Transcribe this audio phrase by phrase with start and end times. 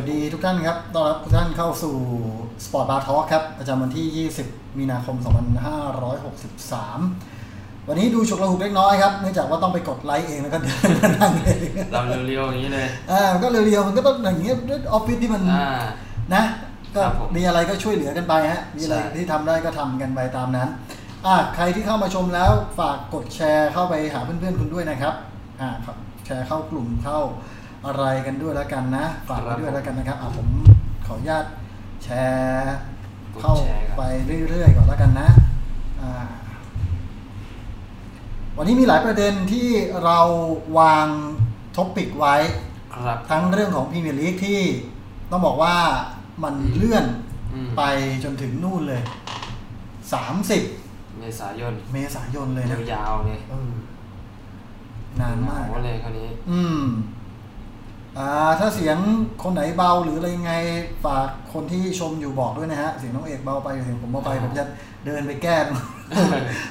[0.00, 1.94] วัสดีทุกท่านครับ ต้อนรับทุกท่านเข้าสู่
[2.64, 11.58] Sport Bar Talk ครับ ประจำวันที่ 20 มีนาคม 2563 วันนี้ดูฉุกระหุกเล็กน้อยครับ เนื่องจากว่าต้องไปกดไลค์เองแล้วก็เดินมานั่งเอง
[11.92, 15.68] เราเรียวๆอย่างนี้เลย อ่ามันก็เรียวๆมันก็ต้องอย่างเงี้ยด้วยออฟฟิศที่มันอ่า
[16.34, 16.44] นะ
[16.94, 20.68] ก็ครับผมมีอะไรก็ช่วยเหลือกันไปฮะ มีอะไรใช่ที่ทำได้ก็ทำกันไปตามนั้น
[21.26, 25.14] อ่าใครที่เข้ามาชมแล้วฝากกดแชร์เข้าไปหาเพื่อนๆคุณด้วยนะครับ
[25.60, 25.96] อ่าครับ
[26.26, 27.20] แชร์เข้ากลุ่มเข้า
[27.88, 30.48] อะไรกันด้วยแล้วกันนะฝากไว้ด้วยแล้วกันนะครับอ่าผม
[31.06, 31.44] ขออนุญาต
[32.04, 32.76] แชร์
[33.40, 33.54] เข้า
[33.96, 34.02] ไป
[34.48, 35.28] เรื่อยๆก่อนแล้วกันนะ
[36.00, 36.12] อ่า
[38.56, 39.68] วันนี้มีหลายประเด็นที่
[40.04, 40.18] เรา
[40.78, 41.06] วาง
[41.76, 42.36] topic ไว้
[42.96, 44.60] ครับทั้งเรื่องของพรีเมียร์ลีกที่
[45.30, 45.76] ต้องบอกว่า
[46.44, 47.04] มันเลื่อน
[47.54, 47.82] อืมไป
[48.24, 49.02] จนถึงนู่นเลย
[50.30, 53.70] 30 เมษายน เมษายนเลยนะยาวๆเลยเออ
[55.20, 57.17] นานมากหวเลยคราวนี้ อืมอ่า
[58.60, 58.96] ถ้าเสียง
[59.42, 60.54] คนไหนเบาหรืออะไรยังไง
[61.04, 64.64] ฝากคนที่ชมอยู่บอกด้วยนะฮะ เสียงน้องเอกเบาไปเสียงผมเบาไปอ่าผมจะ
[65.06, 65.56] เดินไปแก้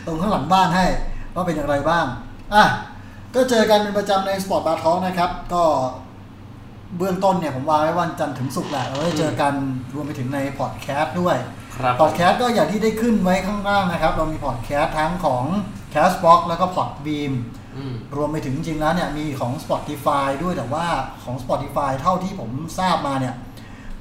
[0.05, 0.85] ตรงข้างหลังบ้านให้
[1.33, 2.05] ว่าเป็นอย่างไรบ้าง
[2.53, 2.63] อะ
[3.35, 5.63] ก็เจอกันเป็นประจำในสปอร์ตบาร์ talk นะครับ ก็
[6.97, 9.53] เบื้องต้นเนี่ยผมวางไว้วันจันทร์ถึงศุกร์แหละเราได้เจอกัน
[9.93, 11.37] รวมไปถึงในพอดแคสต์ด้วย
[11.77, 15.43] ครับพอดแคสต์ก็อย่างที่ได้ขึ้นไว้ข้างล่างนะครับ เรามีพอดแคสต์ทั้งของ
[15.93, 17.31] Castbox แล้วก็ Podbeam
[17.66, 17.66] อืม
[18.15, 20.87] รวมไปถึงจริงๆแล้วเนี่ยมีของ Spotify ด้วยแต่ว่า
[21.23, 23.35] ของ Spotify เท่าที่ผมทราบมาเนี่ย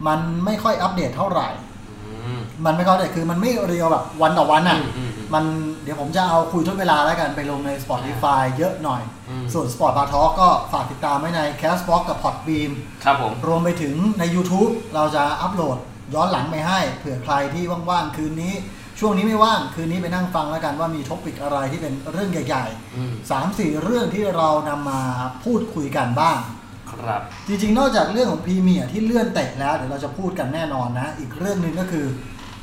[0.07, 1.49] มันไม่ค่อยอัปเดตเท่าไหร่
[2.27, 5.45] อืมมันไม่ค่อยอัปเดตคือมันไม่เรียวแบบวันต่อวันอะอืมอืมอืมมัน
[5.83, 12.71] เดี๋ยวผมจะเอาคุยทุกเวลาแล้วกันไปลงใน Spotify เยอะหน่อยอืมส่วน Sport Bar Talk ก็ฝากติดตามไว้ใน Castbox กับ Podbeam
[13.05, 15.79] ครับผมรวมไปถึงใน YouTube เราจะอัปโหลด
[16.15, 18.55] ย้อนหลังไปให้เผื่อใครที่ว่างๆ คืนนี้
[19.01, 22.67] ช่วงนี้ไม่ว่างคืนนี้ไปนั่งฟังแล้วกันว่ามี topic อะไรที่เป็นเรื่องใหญ่
[22.97, 25.01] อืมๆ3 4เรื่องที่เรานำมา
[25.45, 26.39] พูดคุยกันบ้าง
[26.93, 32.07] ครับ จริงๆ นอกจากเรื่องของพรีเมียร์ที่เลื่อนเตะแล้วเดี๋ยวเราจะพูดกันแน่นอนนะ อีกเรื่องหนึ่งก็คือ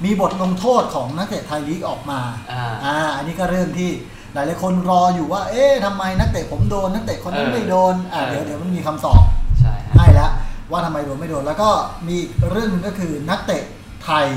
[0.03, 2.19] มีบทลงโทษของนักเตะไทยลีกออกมา
[2.51, 3.89] อ่าอ่าอันนี้ก็เรื่องที่
[4.33, 9.23] หลายๆคนรออยู่ว่า เอ๊ะทำไมนักเตะผมโดน นักเตะคนนั้นเออไม่โดนอ่าเออเดี๋ยวเดี๋ยวมันมีคำตอบ
[9.59, 10.31] ใช่ฮะให้แล้ว
[10.71, 11.69] ว่าทำไมโดนไม่โดนแล้วก็
[12.07, 13.63] มีอีกเรื่องหนึงก็คือนักเตะ
[14.05, 14.27] ไทย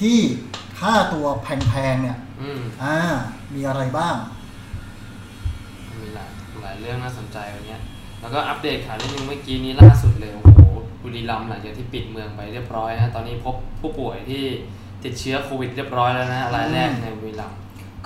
[0.00, 0.18] ที่
[0.80, 2.96] ค่าตัวแพงๆเนี่ยอืมอ่า
[3.54, 4.16] มีอะไรบ้าง
[6.00, 6.28] มีหลาย
[6.62, 7.80] หลายเรื่องน่าสนใจวันเนี้ย
[8.20, 10.60] แล้วก็อัปเดตข่าวนิดนึงเมื่อกี้นี้ล่าสุดเลยโอ้โห
[11.02, 14.42] บุรีรัมย์หลังจากที่ปิดเมืองไปเรียบร้อยนะตอนนี้พบผู้ป่วยที่
[15.04, 17.56] ติดเชื้อโควิดเรียบร้อยแล้วนะรายแรกในบุรีรัมย์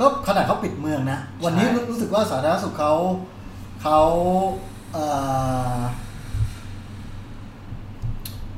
[0.01, 2.93] ก็ขนาดเขาปิดเมืองนะ วันนี้ใช่ รู้สึกว่าสาธารณสุขเขา
[3.83, 3.99] เขา
[4.93, 5.05] เอ่
[5.77, 5.81] อ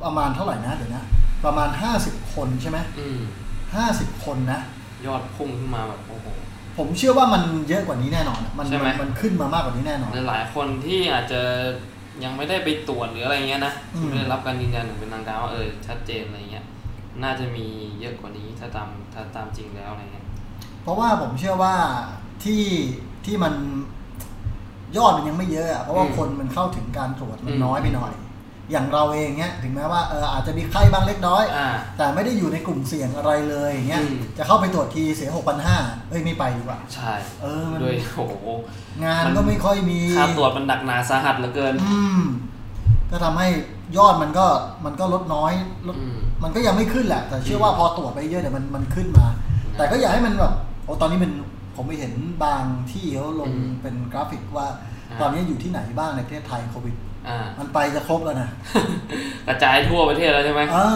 [0.03, 1.05] ประมาณเท่าไหร่นะเดี๋ยวนะ
[1.45, 1.69] ประมาณ
[2.03, 3.21] 50 คนใช่ไหม อืม
[3.75, 4.61] ห้าสิบคนนะ
[5.07, 6.27] ยอดพุ่งขึ้นมาแบบโอ้โห
[6.79, 11.41] ผมเชื่อว่ามันเยอะกว่านี้แน่นอนอะมันใช่ไหมมันมันขึ้นมามากกว่านี้แน่นอนหลายๆคนที่อาจจะ
[12.25, 16.65] ยังไม่ได้ไปตรวจหรืออะไรเงี้ยนะอืมที่ไม่ได้รับการยืนยันอย่างเป็นทางการว่าเออชัดเจนอะไรเงี้ย
[17.23, 17.67] น่าจะมี
[18.01, 20.27] เยอะกว่านี้ถ้าตามถ้าตามจริงแล้วอะไรเงี้ย
[20.83, 21.75] เพราะว่าผมเชื่อว่า
[22.45, 22.63] ที่
[23.25, 23.55] ที่มัน
[24.97, 28.13] ยอดมันยังไม่เยอะอะเพราะว่าอืมคนมันเข้าถึงการตรวจมันอืมน้อยไปหน่อย
[28.71, 31.69] อย่างเราเองเนี้ยถึงแม้ว่าเอออาจจะมีไข้บ้างเล็กน้อยอ่า
[31.99, 35.77] แต่ไม่ได้อยู่ในกลุ่มเสี่ยงอะไรเลยอย่างเงี้ยอืมจะเข้าไปตรวจทีเสียหกพันห้า
[36.11, 37.13] เอ้ยไม่ไปดีกว่า ใช่
[37.43, 38.47] เออมันด้วยโอ้โห
[39.05, 42.23] งานมันก็ไม่ค่อยมีค่าตรวจมันหนักหนาสาหัสเหลือเกิน อืม
[43.11, 43.49] ก็ทำให้
[43.97, 44.47] ยอดมันก็
[44.85, 45.53] มันก็ลดน้อย
[45.89, 49.27] ลดอืมมันก็ยังไม่ขึ้นแหละ แต่เชื่อว่าพอตรวจไปเยอะเดี๋ยวมันมันขึ้นมา
[49.77, 50.53] แต่ก็อยากให้มันแบบ
[50.85, 51.33] โอ้ตอนนี้มัน
[51.77, 52.13] ผมไปเห็น
[52.45, 52.63] บาง
[52.93, 54.67] ที่เขาลงอืมเป็นกราฟิกว่า
[55.11, 57.16] อ่า ตอนนี้อยู่ที่ไหนบ้างในประเทศไทยโควิดอ่า
[57.59, 58.49] มันไปจะครบแล้วนะ
[59.47, 60.89] กระจายทั่วประเทศแล้วใช่ไหมอ่า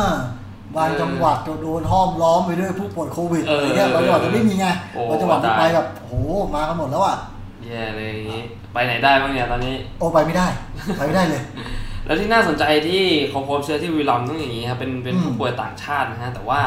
[0.77, 6.13] บางเออจังหวัดโดนห้อมล้อมไปด้วยผู้ป่วยโควิดเออะอไรเงี้ยบางจังหวัดจะไม่มีไงโอ้บางจังหวัดที่ตายไปแบบโห
[6.55, 7.17] มากันหมดแล้วอะ
[7.65, 8.43] แย่เลยอย่างนี้
[8.73, 10.47] ไปไหนได้บ้างเนี่ยตอนนี้ โอ้ไปไม่ได้
[10.99, 11.43] ไปไม่ได้เลย
[12.07, 16.61] แล้วที่น่าสนใจที่เขาพบเชื้อที่บุรีรัมย์ต้องอย่างนี้ครับเป็นเป็นอืมผู้ป่วยต่างชาตินะฮะแต่ว่า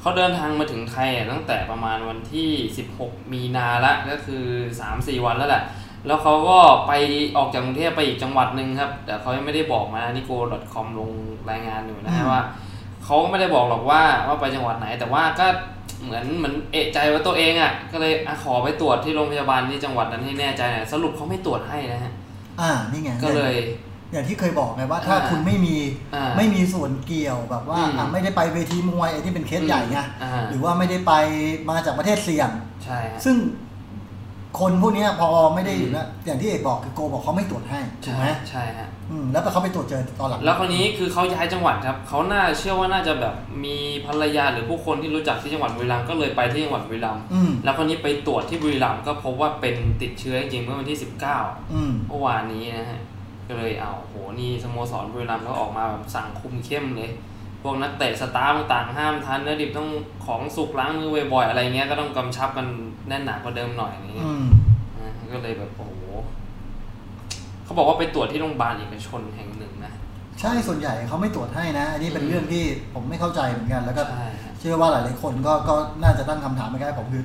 [0.00, 2.50] เขาเดินทางมาถึงไทยอะตั้งแต่ประมาณวันที่
[2.90, 4.44] 16 มีนาละก็คือ
[4.84, 5.62] 3-4 วันแล้วแหละ
[6.06, 6.92] แล้วเขาก็ไป
[7.36, 10.30] ออกจากกรุงเทพไปอีกจังหวัดหนึ่งครับ แต่เขายังไม่ได้บอกมานิโก
[10.74, 11.10] .com ลง
[11.50, 12.42] รายงานอยู่นะอืฮะมว่า
[13.04, 15.46] เขาก็ไม่ได้บอกหรอกว่าว่าไปจังหวัดไหน แต่ว่าก็
[16.02, 22.12] เหมือนเหมือนเอะใจว่าตัวเองอะ ก็เลยอะขอไปตรวจที่โรงพยาบาลที่จังหวัดนั้นให้แน่ใจหน่อยสรุปเขาไม่ตรวจให้นะฮะ
[22.60, 23.54] อ่านี่ไงก็เลย
[24.12, 25.76] อย่างที่เคยบอกไงว่าถ้าอ่าคุณไม่มี
[26.14, 31.12] อ่าไม่มีส่วนเกี่ยวแบบว่าอืมอะไม่ได้ไปเวทีมวยไอ้ที่เป็นเคสใหญ่ไงอ่าหรือว่าไม่ได้ไป
[31.70, 32.50] มาจากประเทศเสี่ยง
[32.84, 33.36] ใช่ฮะซึ่ง
[34.60, 43.34] คนพวกเนี้ยพอไม่ได้อืมอยู่นะอย่างที่เอกบอกคือโกบอกเขาไม่ตรวจให้ถูกไหมใช่ฮะอืมแล้วแต่เขาไปตรวจเจอตอนหลัง แล้วคราวนี้คือเขาย้ายจังหวัดครับเขาน่าเชื่อว่าน่าจะแบบ
[43.64, 50.98] มีภรรยาหรือผู้คนที่รู้จักที่จังหวัดบุรีรัมย์ก็เลยไปที่จังหวัดบุรีรัมย์อืมแล้วคราวนี้ไปตรวจที่บุรีรัมย์ก็พบว่าเป็นติดเชื้อจริงๆเมื่อวันที่
[51.34, 53.00] 19อืมเมื่อวานนี้นะฮะ
[53.48, 57.10] ก็เลยเอาโหนี่สโมสรบุรีรัมย์เขาออกมาแบบสั่งคุมเข้มเลย
[57.64, 59.88] พวกนักเตะสตาร์ต่างๆห้ามทานเนื้อดิบต้อง
[60.26, 62.66] ของสุกล้างมือบ่อยๆอะไรเงี้ยก็ต้องกำชับกัน
[63.08, 64.46] แน่นหนากว่าเดิมหน่อยอะไรเงี้ยอืม
[64.96, 66.02] อ่าก็เลยแบบโอ้โห
[67.64, 69.92] เขาบอกว่าไปตรวจที่โรงพยาบาลเอกชนแห่งหนึ่งนะ
[70.40, 72.64] ใช่ส่วนใหญ่เขาไม่ตรวจให้นะ อันนี้เป็นอืมเรื่องที่
[72.94, 77.24] ผมไม่เข้าใจเหมือนกัน แล้วก็ใช่ฮะเชื่อว่าหลายๆคนก็ก็น่าจะตั้งคำถามไม่ใกล้ผมคือ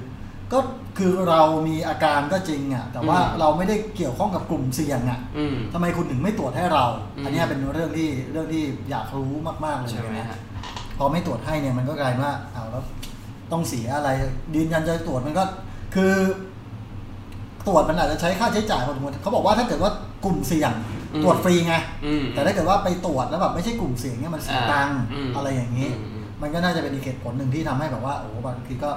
[0.54, 0.60] ก็
[0.98, 6.86] คือเรามีอาการก็จริงอะแต่ว่าอืมเราไม่ได้เกี่ยวข้องกับกลุ่มเสี่ยงอะอืมทำไมคุณถึงไม่ตรวจให้เรา
[7.18, 9.32] อืมอันเนี้ยเป็นเรื่องที่เรื่องที่อยากรู้
[9.66, 10.40] มาก ๆ เลยใช่ไหมนะฮะ
[10.98, 12.84] พอไม่ตรวจให้เนี่ยมันก็กลายว่าอ้าวแล้ว
[13.52, 14.10] ต้องเสียอะไร
[14.56, 15.44] ยืนยันจะตรวจมันก็
[15.96, 16.14] คือ
[17.68, 19.92] ตรวจมันอาจจะใช้ค่าใช้จ่ายพอสมควรเขาบอกว่าถ้าเกิดว่า
[20.26, 20.72] กลุ่มเสี่ยง
[21.14, 21.76] อืมตรวจฟรีไง
[22.06, 28.92] อืมแต่ถ้าเกิดว่าไปตรวจแล้วแบบไม่ใช่กลุ่มเสี่ยงเนี่ยมันเสียตังค์อืมอะไรอย่างนี้อืมมันก็น่าจะเป็นอีกเหตุผลหนึ่งที่ทำให้แบบว่าโอ้โหบางทีก็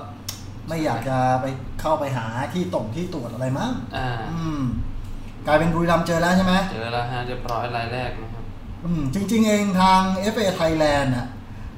[0.72, 1.46] ไม่อยากจะไป
[1.80, 4.62] เข้าไปหาที่ตรงที่ตรวจอะไรมั้งอ่าอืม
[5.46, 8.44] กลายเป็นบุรีรัมย์เจอแล้วใช่ไหมเจอแล้วฮะเรียบร้อยรายแรกนะครับ
[8.84, 10.00] อืมจริง ๆ เองทาง
[10.32, 11.26] FA Thailand น่ะ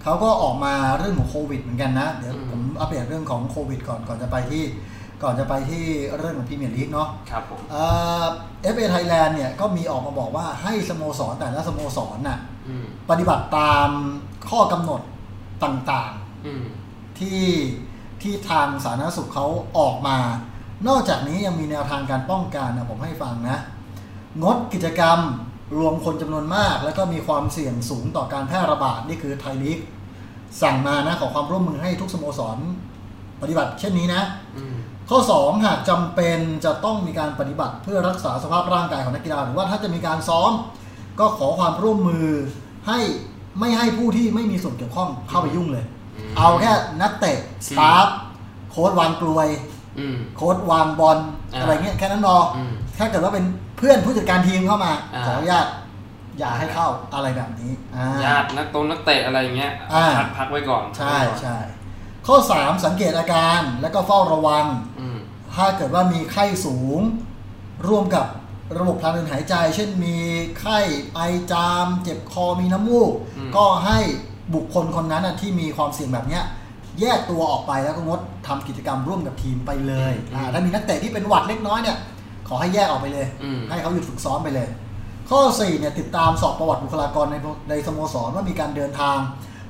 [0.03, 4.65] เขาก็ออกมาเรื่องของโควิดเหมือนกันนะ เดี๋ยวอืมผมอัปเดตเรื่องของโควิดก่อนก่อนจะไปที่
[5.23, 5.85] ก่อนจะไปที่
[6.19, 7.85] เรื่องของพรีเมียร์ลีกเนาะครับผมเอ่
[8.23, 8.25] อ
[8.75, 12.39] FA Thailand เนี่ยก็มีออกมาบอกว่าให้สโมสรแต่ละสโมสรน่ะ
[12.69, 13.89] อืมปฏิบัติตาม
[14.51, 15.01] ข้อกำหนด
[15.65, 16.13] ต่าง
[16.47, 17.41] อืม ๆ ที่
[18.25, 19.47] ที่ทางสาธารณสุขเขา
[19.79, 20.19] ออกมา
[20.89, 23.59] นอกจากนี้ยังมีแนวทางการป้องกันนะผมให้ฟังนะ
[24.43, 25.19] งดกิจกรรม
[25.79, 29.79] รวมคนจำนวนมาก แล้วก็มีความเสี่ยงสูงต่อการแพร่ระบาดนี่คือไทยลีก
[30.63, 32.59] สั่งมานะขอความร่วมมือให้ทุกสโมสร
[33.43, 34.23] ปฏิบัติเช่นนี้นะ
[34.57, 34.75] อืม
[35.11, 40.53] ข้อ 2 หากจำเป็นจะต้องมีการปฏิบัติเพื่อรักษาสภาพร่างกายของนักกีฬาหรือว่าถ้าจะมีการซ้อม
[41.21, 42.29] ก็ขอความร่วมมือ
[42.89, 42.99] ให้
[43.61, 45.94] ไม่ให้ผู้ที่ไม่มีส่วนเกี่ยวข้องเข้าไปยุ่งเลยอืม
[46.39, 46.73] เอาแค่
[47.03, 48.09] นักเตะสตาฟ
[48.71, 49.49] โค้ดวางกลวย
[49.99, 51.19] อืมโค้ดวางบอล
[51.55, 53.45] อ่าอะไรเงี้ยแค่นั้นพออมถ้าเกิดว่าเป็น
[53.79, 55.67] เพื่อนผู้จัดการทีมเข้ามาอ่าขออนุญาต
[56.39, 61.57] อย่าให้เข้าอะไรแบบนี้อ่าญาตินักตรงนักเตะอะไรอย่างเงี้ยอ่าพักพักไว้ก่อน ใช่ใช่
[62.27, 64.67] ข้อ 3 สังเกตอาการแล้วก็เฝ้าระวัง
[65.01, 65.19] อืม
[65.55, 67.01] ถ้าเกิดว่ามีไข้สูง
[67.89, 68.27] ร่วมกับ
[68.79, 70.17] ระบบทางเดินหายใจ เช่นมี
[70.61, 70.79] ไข้
[71.15, 71.21] ไอ
[71.53, 73.99] จาม เจ็บคอมีน้ำมูกอืมก็ให้
[74.55, 76.43] บุคคลคนนั้นนะที่มีความเสี่ยงแบบเนี้ย
[77.01, 81.97] แยกตัวออกไปแล้วก็งดทำกิจกรรมร่วมกับทีมไปเลยอ่าถ้ามีนักเตะที่เป็นหวัดเล็กน้อยเนี่ย
[82.49, 84.69] ขอให้แยกออกไปเลยอืมให้เขาหยุดฝึกซ้อมไปเลย
[85.31, 87.37] ข้อ4เนี่ยติดตามสอบประวัติบุคลากรใน
[87.71, 89.19] ในสโมสรว่ามีการเดินทาง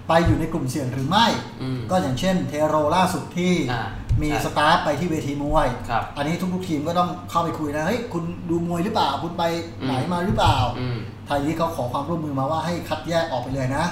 [0.08, 1.26] ไปอยู่ในกลุ่มเสี่ยงหรือไม่
[1.62, 3.84] อืมก็อย่างเช่น เทโรล่าสุดที่อ่า
[4.22, 9.42] มีใช่สตาฟไปที่เวทีมวยครับอันนี้ทุกๆทีมก็ต้องเข้าไปคุยนะเฮ้ยคุณดูมวยหรือเปล่า คุณไป
[9.84, 13.84] ไหนอืมมาหรือเปล่าอืมไทยนี้เขาขอความร่วมมือมาว่าให้คัดแยกออกไปเลยนะ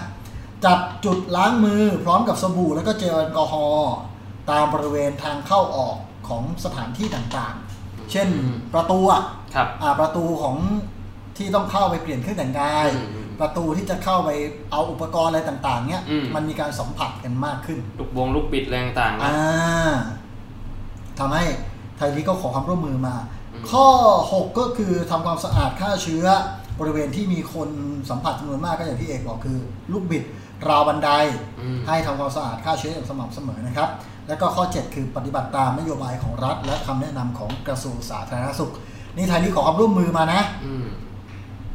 [0.65, 3.95] จัดจุดล้างมือพร้อมกับสบู่แล้วก็เจลแอลกอฮอล์
[4.51, 5.97] ตามบริเวณทางเข้าออก
[6.29, 9.23] ของสถานที่ต่างๆ เช่นอืมประตูอะ
[9.55, 10.57] ครับอ่าประตูของ
[11.37, 14.31] ที่ต้องเข้าไปเปลี่ยนเครื่องแต่งกายอืมอืมประตูที่จะเข้าไป
[14.71, 19.93] เอาอุปกรณ์อะไรต่าง ๆ เนี้ยอืมมันมีการสัมผัสกันมากขึ้น ลูกบงลูกปิดแรงต่างๆนะอ่า
[21.19, 21.45] ทำให้
[21.97, 23.17] ไทยลีกก็ขอความร่วมมือมา
[23.53, 23.87] อืมข้อ
[24.33, 26.25] 6 ก็คือทำความสะอาดฆ่าเชื้อ
[26.81, 27.69] บริเวณที่มีคน
[28.11, 29.59] สัมผัสจำนวนมากก็อย่างที่เอกบอกคือ
[29.93, 30.23] ลูกบิด
[30.69, 31.11] ราวบันได
[31.61, 33.89] อืมให้ทำความสะอาดฆ่าเชื้ออย่างสม่ำเสมอนะครับ
[34.29, 38.73] แล้วก็ข้อ 7 คือปฏิบัติตามนโยบายของรัฐ และคำแนะนำของกระทรวงสาธารณสุข
[39.17, 40.87] นี่ไทยลีกขอความร่วมมือมานะอืม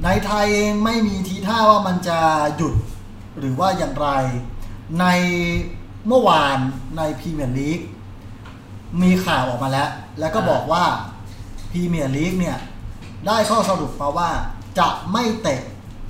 [0.04, 2.19] ในไทยเองไม่มีทีท่าว่ามันจะ
[2.57, 2.73] หยุด
[3.40, 4.09] หรือว่าอย่างไร
[5.00, 5.06] ใน
[6.07, 6.57] เมื่อวาน
[6.97, 7.80] ในพรีเมียร์ลีก
[9.02, 10.83] มีข่าวออกมาแล้ว แล้วก็อ่าบอกว่า
[11.71, 12.57] พรีเมียร์ลีกเนี่ย
[13.28, 14.30] ได้ข้อสรุปมาว่า
[14.80, 15.62] จะไม่เตะ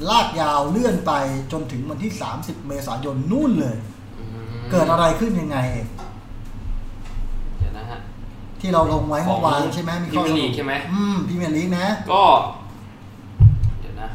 [0.09, 1.13] ลากยาวเลื่อนไป
[1.51, 3.77] จนถึงวันที่ 30 เมษายนนู่นเลย
[4.19, 5.57] อืมเกิดอะไรขึ้นยังไง
[7.59, 7.99] เดี๋ยวนะฮะ
[8.61, 12.23] ที่เราลงไว้เมื่อวานของใช่ไหมมีข้อส Premier รุป League ใช่ไหมอืมพรีเมียร์ลีกนะ ก็
[13.81, 14.09] เดี๋ยวนะ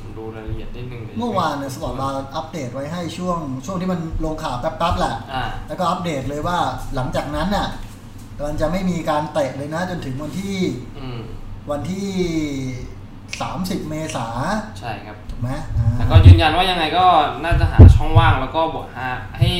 [0.00, 6.58] ผมดูรายละเอียดนิดนึงเดี๋ยวเมื่อวานเนี่ยสปอร์ตบาร์อัปเดตไว้ให้ช่วง ช่วงที่มันลงข่าวแป๊บๆแหละอ่าแล้วก็อัปเดตเลยว่า
[6.94, 7.68] หลังจากนั้นน่ะ
[8.46, 10.56] มันจะไม่มีการเตะเลยนะ จนถึงวันที่
[11.00, 11.20] อืม
[11.70, 12.08] วันที่
[13.82, 14.26] 30 เมษา
[14.80, 17.04] ใช่ครับถูก ไหมอ่าแต่ก็ยืนยันว่ายังไงก็
[17.44, 19.08] น่าจะหาช่องว่างแล้วก็บอกหา
[19.38, 19.50] ให้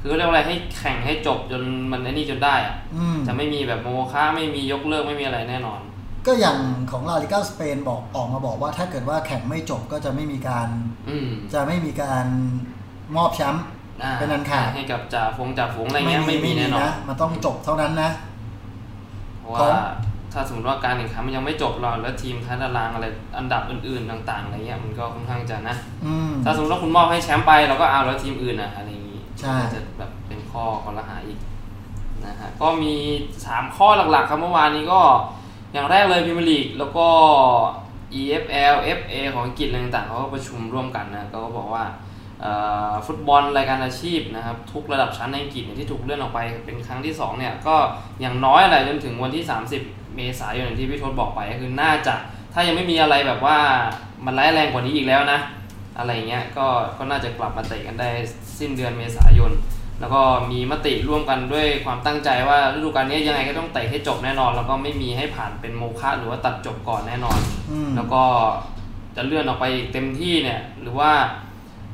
[0.00, 5.80] คือเรียกว่าอะไรให้แข่งให้จบจนมันไอ้นี่จนได้อะอืมจะไม่มีแบบโมฆะไม่มียกเลิกไม่มีอะไรแน่นอน
[6.26, 6.58] ก็อย่าง
[6.90, 10.68] ของลาลิก้าสเปนบอกออกมาบอกว่าถ้าเกิดว่าแข่งไม่จบก็จะไม่มีการ
[11.08, 12.26] อืมจะไม่มีการ
[13.16, 13.64] มอบแชมป์
[14.02, 18.10] อ่าเป็นอันขาดให้กับจ่าฟงจ่าฝูงอะไรเงี้ยไม่มีแน่นอนนะมันต้องจบเท่านั้นนะ
[19.40, 19.80] เพราะว่า
[20.38, 23.06] ถ้าสมมติว่าการแข่งขันมันยังไม่จบหรอกแล้วทีมท้ายตารางอะไร
[23.38, 31.38] อันดับอื่นๆต่างๆอะไรเงี้ยมันก็ค่อนข้างจะนะอืมถ้าสมมติว่าคุณมอบให้แชมป์ไปเราก็เอาแล้วทีมอื่นอะอะไรอย่างงี้ใช่มันจะแบบเป็นข้อคอรหาอีก
[32.26, 32.94] นะฮะก็มี
[33.40, 35.00] 3 ข้อหลักๆครับเมื่อวานนี้ก็
[35.72, 37.06] อย่างแรกเลยพิมยร์ลีกแล้วก็
[38.20, 41.84] EFL FA ของอังกฤษอะไรต่างๆเขาก็ประชุมร่วมกันนะเขาก็บอกว่า
[42.40, 42.52] เอ่
[42.90, 47.76] อฟุตบอลรายการอาชีพนะครับทุกระดับชั้นในอังกฤษเนี่ยที่ถูกเลื่อนออกไปเป็นครั้งที่2เนี่ยก็
[48.20, 52.14] อย่างน้อยอะไรจนถึงวันที่ 30 เมษายนอย่างที่พี่ทศบอกไปก็คือน่าจะ
[52.54, 53.58] ถ้ายังไม่มีอะไรแบบว่า
[54.24, 55.38] มันร้ายแรงกว่านี้อีกแล้วนะ
[55.98, 56.66] อะไรเงี้ยก็
[56.98, 58.08] ก็น่าจะกลับมาเตะกันได้
[58.58, 59.52] สิ้นเดือนเมษายน
[60.00, 67.38] แล้วก็มีมติร่วมกันด้วยความตั้งใจว่าฤดูกาลนี้ยังไงก็ต้องเตะให้จบแน่นอน แล้วก็ไม่มีให้ผ่านเป็นโมฆะหรือว่าตัดจบก่อนแน่นอน
[67.70, 68.22] อืมแล้วก็
[69.16, 71.12] จะเลื่อนออกไปอีกเต็มที่เนี่ยหรือว่า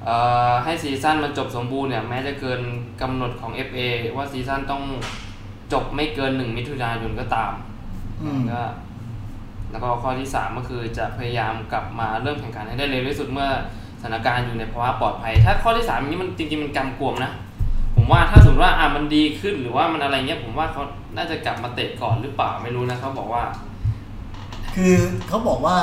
[0.04, 0.16] เอ่
[0.50, 2.60] อให้ซีซั่นมันจบสมบูรณ์เนี่ยแม้จะเกิน
[3.00, 3.80] กำหนดของ FA
[4.16, 4.82] ว่าซีซั่นต้อง
[5.72, 7.71] จบไม่เกิน 1 มิถุนายนก็ตามอืม
[8.52, 8.62] ก็
[9.70, 13.48] แล้วก็ข้อที่ 3 ก็คือจะพยายามกลับมาเริ่มแข่งขันให้ได้เร็วที่สุดเมื่อ
[14.00, 17.32] สถานการณ์อยู่ในภาวะปลอดภัย ถ้าข้อที่ 3 นี้มันจริงๆมันกำกวมนะ
[17.96, 20.82] ผมว่าถ้าสมมติว่าอะมันดีขึ้นหรือว่ามันอะไรเงี้ยผมว่าเขา
[21.16, 23.42] น่าจะกลับมาเตะก่อนหรือเปล่าไม่รู้นะเขาบอกว่า
[24.74, 24.94] คือ
[25.28, 25.76] เขาบอกว่า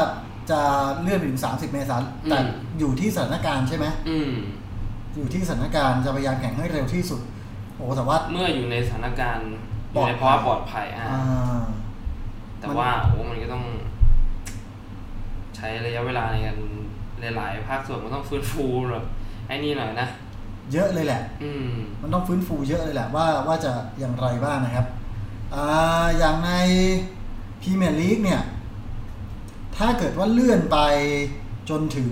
[0.51, 0.61] จะ
[1.01, 2.47] เลื่อนไปถึง 30 เมษายนแต่อืม
[2.79, 4.31] อยู่ที่สถานการณ์ใช่ไหมอืม
[5.15, 7.21] อยู่ที่สถานการณ์จะพยายามแข่งให้เร็วที่สุด
[7.75, 9.49] โอ้แต่ว่าเมื่ออยู่ในสถานการณ์
[9.93, 11.61] อปลอยู่ดในภาวะปลอดภัยอะอ่า
[12.59, 13.63] แต่มันว่าโอ้มันก็ต้อง
[15.55, 16.57] ใช้ระยะเวลาในการ
[17.35, 19.05] หลาย ๆ ภาคส่วนมันต้องฟื้นฟูแบบ
[19.47, 20.07] ไอ้นี่หน่อยนะ
[20.73, 21.69] เยอะเลยแหละ อืม
[22.01, 24.85] มันต้องฟื้นฟูเยอะเลยแหละว่าว่าจะอย่างไรบ้างนะครับ
[25.55, 26.51] อ่าอย่างใน
[27.61, 28.41] พรีเมียร์ลีกเนี่ย
[29.77, 30.77] ถ้าเกิดว่าเลื่อนไป
[31.69, 32.05] จนถึ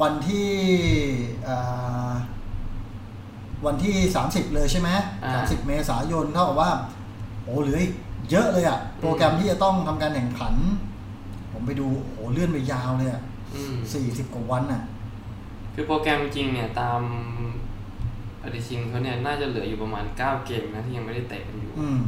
[0.00, 0.50] วันที่
[1.48, 2.12] อ่า
[3.66, 4.90] วันที่ 30 เลยใช่ไหม
[5.24, 6.70] อ่าสามสิบเมษายนเท่ากับว่า
[7.44, 7.92] โอ้เหลืออีก
[8.30, 10.54] เยอะเลยอะโปรแกรมที่จะต้องทำการแข่งขัน
[11.52, 13.22] ผมไปดูโอ้เลื่อนไปยาวเลยอะ
[13.54, 14.82] อืมสี่สิบกว่าวันอะ
[15.74, 17.00] คือโปรแกรมจริงเนี่ยตาม
[18.42, 22.00] ปฏิทินเขาเนี่ยน่าจะเหลืออยู่ประมาณ9เกมนะที่ยังไม่ได้เตะกันอยู่อืม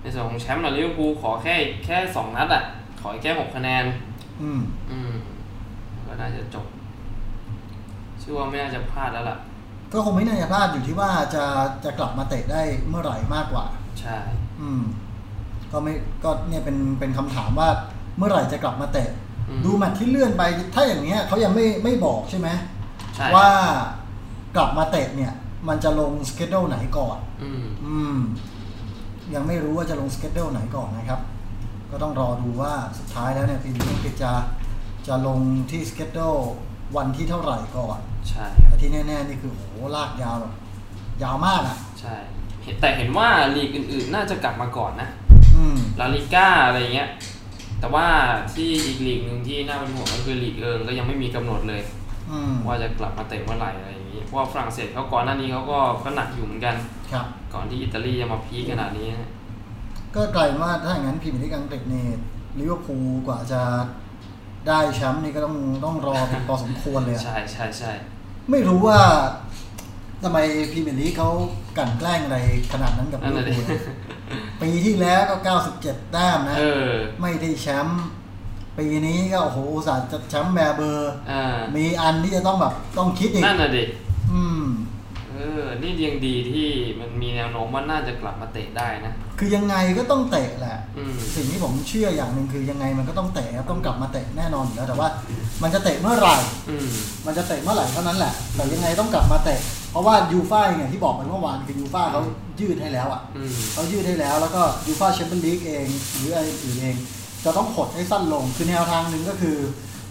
[0.00, 2.62] ในส่วนของแชมป์เราลิเวอร์พูลขอแค่แค่สองนัดอะ
[3.00, 3.84] ขอแค่หกคะแนน
[4.42, 4.60] อืม
[4.90, 5.14] อืม
[6.06, 6.66] ก็น่าจะจบ
[8.18, 9.36] เชื่อว่าไม่น่าจะพลาดแล้วล่ะ
[9.92, 11.44] ก็คงไม่น่าจะพลาดอยู่ที่ว่าจะ
[11.84, 13.64] จะกลับมาเตะได้เมื่อไหร่มากกว่า
[14.00, 14.18] ใช่
[14.60, 14.82] อืม
[15.72, 15.94] ก็ไม่
[16.24, 17.68] ก็เนี่ยเป็นเป็นคำถามว่า
[18.16, 19.08] เมื่อไหร่จะกลับมาเตะ
[19.48, 20.42] อืมดูแมตช์ที่เลื่อนไป
[20.74, 22.48] ถ้าอย่างเนี้ยเขายังไม่ไม่บอกใช่ไหม
[23.14, 23.48] ใช่ว่า
[24.56, 25.32] กลับมาเตะเนี่ย
[25.68, 28.16] มันจะลงสเกจ u ไหนก่อนอืมอืม
[29.34, 31.20] ยังไม่รู้ว่าจะลงสเกจ u ไหนก่อนนะครับ
[31.90, 34.32] ก็ต้องรอดูว่าสุดท้ายแล้วเนี่ยปีนี้คือจะ
[35.06, 35.38] จะลง
[35.70, 36.30] ที่สเกจ u
[36.96, 39.64] วันที่เท่าไหร่ก่อนใช่ครับแต่ที่แน่ๆนี่คือโห
[39.96, 40.52] ลากยาวแบบ
[41.22, 42.16] ยาวมากอะ ใช่
[42.64, 45.25] เห็นแต่เห็นว่าลีกอื่นๆ น่าจะกลับมาก่อนนะอืม
[46.00, 47.10] ลาลิก้าอะไรเงี้ย
[47.80, 48.06] แต่ว่า
[48.54, 51.82] ที่อีกลีกหนึ่งที่น่าเป็นห่วงก็คือลีกเอิงก็ยังไม่มีกำหนดเลย
[52.30, 56.76] อืมว่าจะกลับมาเตะเมื่อไหร่อะไรอย่างนี้เพราะว่าฝรั่งเศสเขาก่อนหน้านี้เขาก็ก็หนักอยู่เหมือนกัน
[57.12, 59.30] ครับก่อนที่อิตาลีจะมาพีคขนาดนี้นะ
[60.14, 62.10] ก็กลายเป็นว่าถ้าอย่างนั้นพรีเมียร์ลีกอังกฤษเนี่ย
[62.58, 63.62] ลิเวอร์พูลกว่าจะ
[64.68, 67.92] ได้แชมป์นี่ก็ต้องต้องรอเป็นพอสมควรเลยอะใช่ใช่ใช่
[68.50, 69.00] ไม่รู้ว่า
[70.22, 70.38] ทำไม
[70.72, 71.30] พรีเมียร์ลีกเขา
[71.78, 72.38] กลั่นแกล้งอะไร
[72.72, 73.82] ขนาดนั้นกับลิเวอร์ดิพูลนะ นั่นแหละดิ
[74.62, 75.36] ปีที่แล้วก็
[75.76, 78.04] 97 แต้มนะเออไม่ได้แชมป์
[78.78, 83.84] ปีนี้ก็โอ้โหอุตส่าห์จะแชมป์แบร์เบอร์อ่ามีอันที่จะต้องแบบต้องคิดอีกนั่นน่ะดิ
[84.32, 84.64] อืม
[85.32, 86.68] เออนี่ยังดีที่
[87.00, 95.08] มันมีแนวโน้มว่าน่าจะกลับมาเตะได้นะ คือยังไงก็ต้องเตะแหละอืมสิ่งที่ผมเชื่ออย่างหนึ่งคือยังไงมันก็ต้องเตะครับต้องกลับมาเตะแน่นอนอยู่แล้วแต่ว่า
[95.62, 96.36] มันจะเตะเมื่อไหร่
[96.68, 96.88] อืม
[97.26, 102.22] มันจะเตะเมื่อไหร่เท่านั้นแหละ แต่ยังไงต้องกลับมาเตะเพ ราะว่ายูฟ่าเนี่ยที่บอกไปเมื่อวานคือยูฟ่าเขา
[102.60, 105.86] ยืดให้แล้วอะอืมเขายืดให้แล้วแล้วก็ยูฟ่าแชมเปี้ยนลีกเอง
[106.16, 106.96] หรืออะไรอื่นเอง
[107.44, 109.56] จะต้องขดให้สั้นลงคือแนวทางหนึ่งก็คือ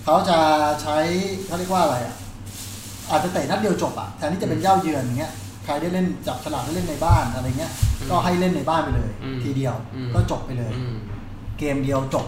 [0.04, 0.38] เขาจะ
[0.82, 0.98] ใช้
[1.46, 2.16] เขาเรียกว่าอะไรอะ
[3.10, 5.34] อาจจะเตะนัดเดียวจบอะแทนที่จะเป็นเย่าเยือนอย่างเงี้ย
[5.66, 7.72] ใครได้เล่นจับฉลากได้เล่นในบ้านอะไรเงี้ย
[8.10, 10.96] ก็ให้เล่นในบ้านไปเลยอืมทีเดียวอืมก็จบไปเลยอืม
[11.60, 12.26] เกมเดียวจบ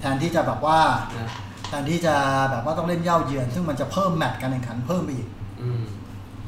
[0.00, 0.78] แทนที่จะแบบว่า
[1.16, 1.30] นะ
[1.68, 2.14] แทนที่จะ
[2.50, 5.28] แบบว่าต้องเล่นเย่าเยือน ซึ่งมันจะเพิ่มแมตช์การแข่งขันเพิ่มไปอีก
[5.62, 5.82] อืม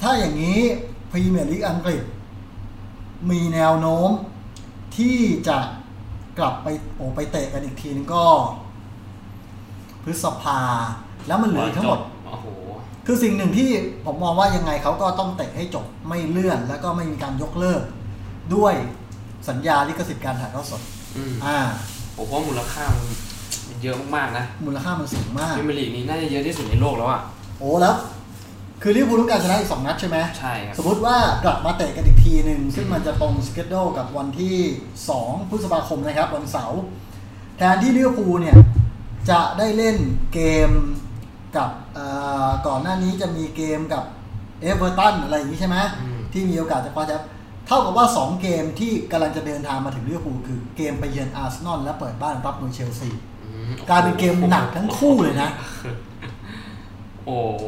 [0.03, 0.61] ถ้าอย่างนี้
[1.11, 2.03] พรีเมียร์ลีกอังกฤษ
[3.31, 4.11] มีแนวโน้ม
[4.97, 5.59] ที่จะ
[6.39, 8.25] กลับไปโอไปเตะกันอีกทีนึงก็
[10.05, 10.61] พฤษภา
[11.27, 12.47] แล้วมันเหลืออีกทั้งหมดโอ้โห
[13.07, 13.71] คือสิ่งหนึ่งที่
[14.05, 17.83] ผมมองว่ายังไงเขาก็ต้องเตะให้จบไม่เลื่อน แล้วก็ไม่มีการยกเลิก
[18.55, 18.75] ด้วย
[19.49, 20.83] สัญญาลิขสิทธิ์การถ่ายทอดสด
[21.17, 21.59] อืมอ่า
[22.17, 27.21] ผมว่ามูลค่ามันเยอะมากๆนะ มูลค่ามันสูงมากพรีเมียร์ลีกนี้น่าจะเยอะที่สุดในโลกแล้วอะ
[27.59, 27.95] โอ้แล้ว
[28.83, 34.57] คือลิเวอร์พูลต้องการชนะอีกสองนัดใช่ไหมใช่ครับ สมมติว่ากลับมาเตะกันอีกทีหนึ่งซึ่งมันจะตรง schedule กับวันที่
[35.05, 36.81] 2 พฤษภาคมนะครับ วันเสาร์
[37.57, 38.57] แทนที่ลิเวอร์พูลเนี่ย
[39.31, 39.97] จะได้เล่น
[40.35, 40.71] เกม
[41.57, 42.07] กับเอ่
[42.47, 44.05] อก่อนหน้านี้จะมีเกมกับ
[44.63, 47.27] เอเวอร์ตันอะไรอย่างนี้ใช่ไหมอืมที่มีโอกาสจะคว้าแชมป์
[47.67, 53.11] เท่ากับว่า 2 เกมที่กำลังจะเดินทางมาถึงลิเวอร์พูลคือเกมไปเยือนอาร์เซนอลและเปิดบ้านรับมือเชลซี
[53.45, 55.51] อืมกลายเป็นเกมหนักทั้งคู่เลยนะ
[57.29, 57.65] โอ้โห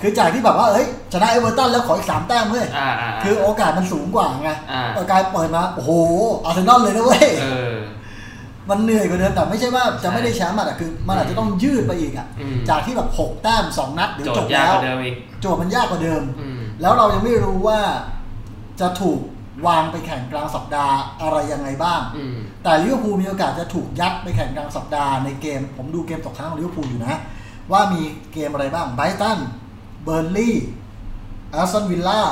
[0.00, 5.90] คือจากที่แบบว่าเอ้ยชนะเอเวอร์ตันแล้วขออีกสามแต้มเว้ยอ่าาคือโอกาสมันสูงกว่าไงอ่าเออกลายเปิดมาโอ้โห
[6.44, 7.76] อาร์เซนอลเลยนะเว้ยเออ
[8.70, 17.80] มันเหนื่อยกว่าเดิมแต่ไม่ใช่ว่าจะใช่ไม่ได้แชมป์อะแต่คือ มันอาจจะต้องยืดไปอีกอะอืมจากที่แบบหกแต้มสองนัดเดี๋ยวโจจทบย์ยากแล้วกว่าเดิมอีกโจทย์มันยากกว่าเดิมอืมแล้วเรายังไม่รู้ว่า
[18.80, 19.20] จะถูก
[19.66, 27.16] วางไปแข่งกลางสัปดาห์อะไรยังไงบ้างอืมแต่ลิเวอร์พูลมีโอกาสจะถูกยัดไปแข่งกลางสัปดาห์ในเกม ผมดูเกมตกค้างของลิเวอร์พูลอยู่นะ
[27.72, 29.38] ว่ามีเกมอะไรบ้างไบรตัน
[30.04, 30.56] เบิร์นลีย์
[31.54, 32.22] แอสตันวิลล่า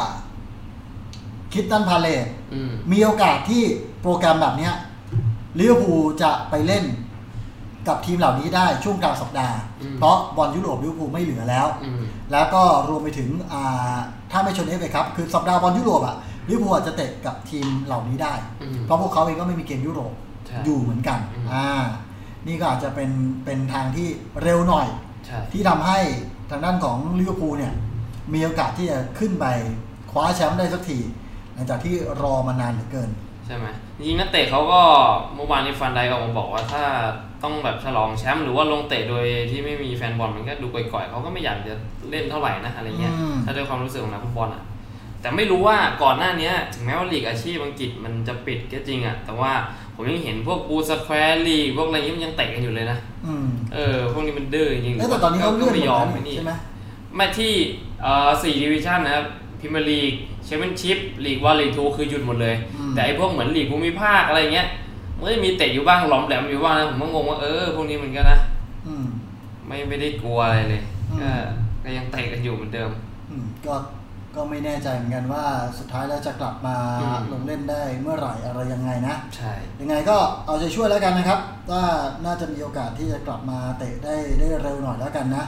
[1.53, 3.63] คริสตัลพาเลซอืมมีโอกาสที่
[4.03, 4.75] โปรแกรมแบบเนี้ย
[5.59, 6.85] ลิเวอร์พูลจะไปเล่น
[7.89, 9.59] กับทีมเหล่านี้ได้ช่วงกลางสัปดาห์
[9.99, 12.03] เพราะบอลยุโรปลิเวอร์พูลไม่เหลือแล้วอืม
[12.33, 13.97] แล้วก็รวมไปถึงอ่า
[14.31, 16.17] ถ้าไม่ชนเอฟเอครับ คือสัปดาห์บอลยุโรปอะ
[16.49, 20.13] ลิเวอร์พูลอาจจะเตะกับทีมเหล่านี้ได้อืมเพราะพวกเขาเองก็ไม่มีเกมยุโรป
[20.47, 21.69] ใช่อยู่เหมือนกันอืมอ่า
[22.47, 23.11] นี่ก็อาจจะเป็น
[23.45, 24.09] เป็นทางที่
[24.43, 25.06] เร็วหน่อยใช่
[25.53, 25.99] ที่ทำให้
[26.51, 27.75] ทางด้านของลิเวอร์พูลเนี่ย
[28.35, 29.47] มีโอกาสที่จะขึ้นไป
[30.11, 30.99] คว้าแชมป์ได้สักที
[31.55, 33.11] หลังจากที่รอมานานเหลือเกิน
[33.47, 33.67] ใช่ไหม
[33.97, 34.81] จริงๆนักเตะเขาก็
[35.35, 36.85] เมื่อวานนี้ฟันไดก็ออกมาบอกว่าถ้า
[37.43, 41.75] ต้องแบบฉลองแชมป์หรือว่าลงเตะโดยที่ไม่มีแฟนบอลมันก็ดูก่อยๆเขาก็ไม่อยากจะ
[42.11, 44.63] เล่นเท่าไหร่นะอะไรเงี้ยอืมถ้าด้วยความรู้สึกของนักฟุตบอลอะ
[45.21, 49.53] แต่ไม่รู้ว่าก่อนหน้านี้ถึงแม้ว่าลีกอาชีพอังกฤษมันจะปิดก็จริงอะแต่ว่า
[49.97, 56.53] ผมยังเห็นพวกบลูสแควร์ลีกพวกอะไรนี้มันยังเตะกันอยู่เลยนะอืมเออ พวกนี้มันดื้อจริงๆเอ้ยแต่ตอนนี้เขาเลื่อนหมไม่ดยอแล้มวไปนี่นี่ใช่ไหม
[57.17, 57.53] ไม่ที่
[58.03, 59.25] เอ่อสี่ดิวิชั่นนะครับ
[59.61, 60.13] พรีเมียร์ลีก
[60.45, 64.69] แชมเปี้ยนชิพลีกวันลีกทูคือหยุดหมดเลยอืมแต่ไอ้พวกเหมือนลีกภูมิภาคอะไรเงี้ย
[65.17, 68.39] มันก็จะมีเตะอยู่บ้างหรอมแหรมอยู่บ้างนะผมก็งงว่าเออพวกนี้มันก็นะ
[68.87, 69.05] อืม
[69.67, 71.31] ไม่ไม่ได้กลัวอะไรเลยอืมก็
[71.83, 72.91] ก็ยังเตะกันอยู่เหมือนเดิม
[73.31, 73.75] อืมก็
[74.37, 75.45] ก็ไม่แน่ใจเหมือนกันว่า
[75.79, 80.17] สุดท้ายแล้วจะกลับมาอืมลงเล่นได้เมื่อไหร่อะไรยังไงนะ ใช่ ยังไงก็
[80.47, 81.41] เอาใจช่วยแล้วกันนะครับ
[81.71, 81.85] ว่า
[82.25, 85.45] น่าจะมีโอกาสที่จะกลับมาเตะได้ได้เร็วหน่อยแล้วกันนะ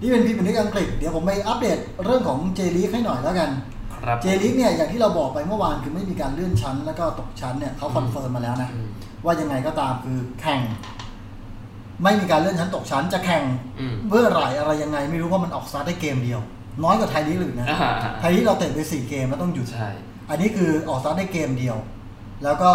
[0.00, 3.50] นี่เป็นพีเป็นลีกอังกฤษ เดี๋ยวผมไปอัปเดตเรื่องของเจลีกให้หน่อยแล้วกัน
[3.94, 8.88] ครับเจลีกเนี่ยอย่างที่เราบอกไปเมื่อวานคือไม่มีการเลื่อนชั้น แล้วก็ตกชั้นเนี่ยเขาคอนเฟิร์มมาแล้วนะอืม
[9.24, 10.60] ว่ายังไงก็ตามคือแข่ง
[12.02, 13.44] ไม่มีการเลื่อนชั้นตกชั้นจะแข่ง
[13.80, 16.40] อืมเมื่อไหร่อะไรยังไง ไม่รู้เพราะมันออกสตาร์ทได้เกมเดียว
[16.84, 19.90] น้อยกว่าไทยลีกเลยนะอ่าไทยลีกเราเตะไปสี่เกมแล้วต้องหยุดใช่
[20.30, 21.76] อันนี้คือออกสตาร์ทได้เกมเดียว
[22.44, 22.72] แล้วก็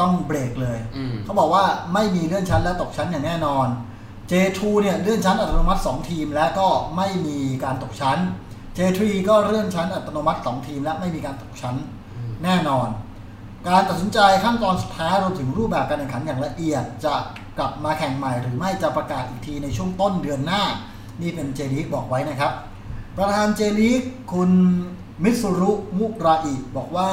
[0.00, 3.68] ต้องเบรกเลยอืมเขาบอกว่าไม่มีเลื่อนชั้นและตกชั้นอย่างแน่นอน
[4.30, 8.18] J2 เนี่ยเลื่อนชั้นอัตโนมัติ2ทีม และก็ไม่มีการตกชั้น
[8.76, 11.76] J3 ก็เลื่อนชั้นอัตโนมัติ2ทีม และไม่มีการตกชั้น
[12.16, 12.88] อืมแน่นอน
[13.68, 17.14] การตัดสินใจขั้นตอนสุดท้ายรวมถึงรูปแบบการแข่งขันอย่างละเอียด จะ
[17.58, 20.62] กลับมาแข่งใหม่ หรือไม่จะประกาศอีกทีในช่วงต้นเดือนหน้า
[21.20, 22.52] นี่เป็นเจลีกบอกไว้นะครับ
[23.20, 24.02] ประธานเจลีก
[24.32, 24.50] คุณ
[25.24, 27.10] มิสุรุมุราอิบอกว่า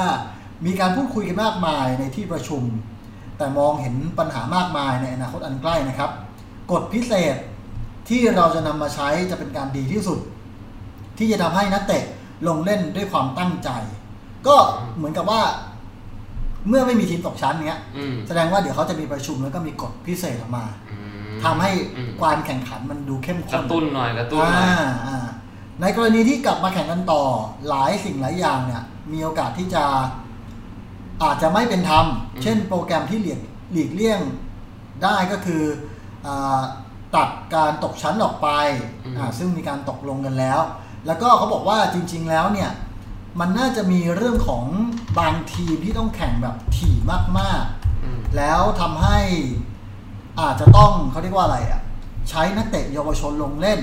[0.66, 2.64] มีการพูดคุยกันมากมายในที่ประชุม
[3.38, 6.12] แต่มองเห็นปัญหามากมายในอนาคตอันใกล้นะครับ
[6.72, 7.36] กฎพิเศษ
[8.10, 10.20] ที่เราจะนำมาใช้จะเป็นการดีที่สุด
[11.18, 12.04] ที่จะทำให้นักเตะ
[12.48, 13.70] ลงเล่นด้วยความตั้งใจ
[14.48, 14.56] ก็
[14.96, 15.42] เหมือนกับว่า
[16.68, 25.17] เมื่อไม่มีทีมตกชั้นเนี้ยอืมแสดงว่าเดี๋ยวเขาจะมีประชุมแล้วก็มีกฎพิเศษออกมาอืมทำให้อืมการแข่งขันมันดูเข้มกข้นระตุ้นหน่อยกระตุ้นหน่อยอ่าอ่า
[25.82, 27.24] ในกรณีที่กลับมาแข่งกันต่อ
[27.68, 29.84] หลายสิ่งหลายอย่างเนี่ยมีโอกาสที่จะ
[31.24, 32.06] อาจจะไม่เป็นธรรม
[32.44, 33.40] เช่นโปรแกรมที่หลีก
[33.72, 34.20] หลีกเลี่ยง
[35.04, 35.64] ได้ก็คือ
[36.26, 36.62] อา
[37.16, 38.48] ตัดการตกชั้นออกไป
[39.18, 40.60] อ่าซึ่งมีการตกลงกันแล้ว
[41.06, 42.72] แล้วก็เขาบอกว่าจริง ๆแล้วเนี่ย
[43.40, 44.66] มันน่าจะมีเรื่องของ
[45.20, 46.96] บางทีมที่ต้องแข่งแบบถี่
[47.40, 49.20] มากๆอืมแล้วทำให้
[50.40, 51.82] อาจจะต้องเขาเรียกว่าอะไรอะ
[52.30, 53.80] ใช้นักเตะเยาวชนลงเล่น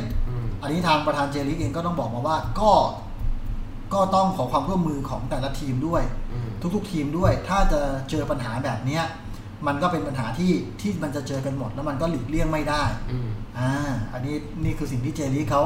[0.65, 2.73] อืมอันนี้ทางประธานเจลิกเองก็ต้องบอกมาว่าก็
[3.95, 9.05] ก็ต้องขอความร่วมมือของแต่ละทีมด้วยอืมทุกๆ ทีมด้วย ถ้าจะเจอปัญหาแบบเนี้ย
[9.67, 13.71] มันก็เป็นปัญหาที่ที่มันจะเจอกันหมดแล้วมันก็หลีกเลี่ยงไม่ได้อืมอ่า
[14.13, 15.63] อันนี้นี่คือสิ่งที่เจลิกเขา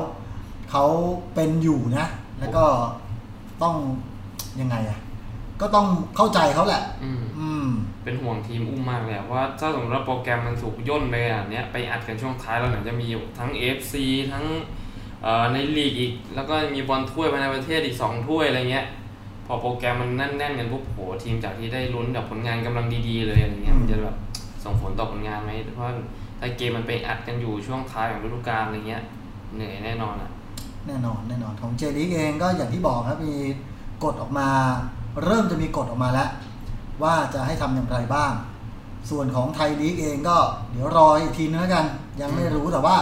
[0.71, 0.85] เขา
[1.35, 2.07] เป็นอยู่นะ
[2.41, 2.65] แล้วก็
[3.63, 3.77] ต้อง
[4.61, 4.99] ยังไงอะ
[5.61, 7.67] ก็ต้องเข้าใจเขาแหละ อืมอืม
[8.05, 13.95] เป็นห่วงทีมอุ้มมากเลยอะว่าถ้าสมมติว่าโปรแกรมมันถูกย่นไปขนาดเนี้ยไปอัดกันช่วงท้ายแล้วหนังจะมีอยู่ทั้ง FC
[14.33, 14.88] ทั้งเอ่อ
[15.53, 18.87] ในลีกอีก แล้วก็มีบอลถ้วยภายในประเทศอีก 2 ถ้วยอะไรเงี้ย
[19.47, 24.17] พอโปรแกรมมันแน่นๆกันปุ๊บโหทีมจากที่ได้ลุ้นกับผลงานกำลังดีๆเลยอะไรเงี้ยมันจะแบบ
[24.65, 25.87] ส่งผลต่อผลงานไหมเพราะ
[26.41, 29.03] ถ้าเกมมันไปอัดกันอยู่ช่วงท้ายของฤดูกาลอะไรเงี้ย
[29.55, 30.31] เหนื่อยแน่นอนอะ
[30.87, 33.37] แน่นอนแน่นอนของเจลิกเองก็อย่างที่บอกครับมี
[34.05, 34.49] กฎออกมา
[35.25, 36.29] เริ่มจะมีกฎออกมาแล้ว
[37.03, 38.33] ว่าจะให้ทำอย่างไรบ้าง
[39.11, 40.37] ส่วนของไทยลีกเองก็
[40.73, 41.87] เดี๋ยวรออีกทีนึงแล้วกัน
[42.21, 42.97] ยังไม่รู้แต่ว่า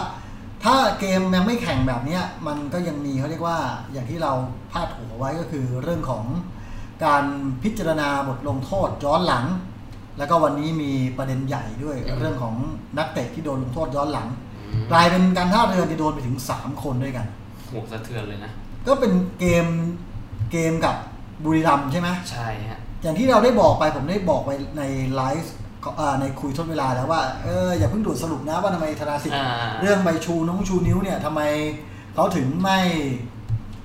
[0.63, 3.59] ถ้าเกมยังไม่แข่งแบบเนี้ยมันก็ยังมีเขาเรียกว่า
[3.91, 4.33] อย่างที่เรา
[4.71, 6.25] พาดหัวไว้ก็คือเรื่องของ
[7.05, 7.23] การ
[7.63, 9.45] พิจารณาบทลงโทษย้อนหลัง
[10.17, 12.55] แล้วก็วันนี้มีประเด็นใหญ่ด้วยอืมเรื่องของ
[12.97, 14.27] นักเตะที่โดนลงโทษย้อนหลัง
[14.71, 17.25] อืมกลายเป็นการท่าเรือที่โดนไปถึง 3 คนด้วยกัน
[17.67, 18.51] โหสะเทือนเลยนะ
[18.87, 19.65] ก็เป็นเกม
[20.51, 20.95] เกมกับ
[21.43, 24.83] บุรีรัมย์ใช่ไหมใช่ฮะอย่างที่เราได้บอกไปผมได้บอกไปใน
[25.15, 25.56] ไลฟ์ก็อ่า
[26.19, 31.41] ในคุยทดเวลาแล้วว่าเอออย่าเพิ่งดูดสรุปนะว่าทำไมธนาสิทธิ์อ่าเรื่องใบชูน้องชูนิ้วเนี่ยทำไม
[32.15, 32.79] เขาถึงไม่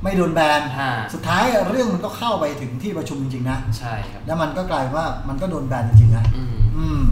[0.03, 7.03] ไม่โดนแบนอ่าสุดท้ายเรื่องมันก็เข้าไปถึงที่ประชุมจริงๆนะใช่ครับแล้วมันก็กลายเป็นว่ามันก็โดนแบนจริงๆนะอืมอืม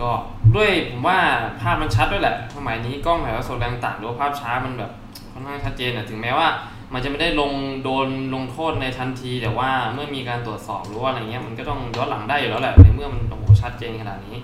[0.00, 0.10] ก็
[0.56, 1.18] ด้วยผมว่า
[1.60, 4.90] ภาพมันชัดด้วยแหละสมัยนี้กล้องถ่ายทอดสดแรงต่างหรือว่าภาพช้ามันแบบ
[5.32, 6.48] ค่อนข้างชัดเจนอะถึงแม้ว่า
[6.94, 7.52] มันจะไม่ได้ลง
[7.84, 14.36] โดนลงโทษในทันที แต่ว่าเมื่อมีการตรวจสอบหรือว่าอะไรเงี้ยมันก็ต้องย้อนหลังได้อยู่แล้วแหละในเมื่อมันโอ้โห ชัดเจนขนาดนี้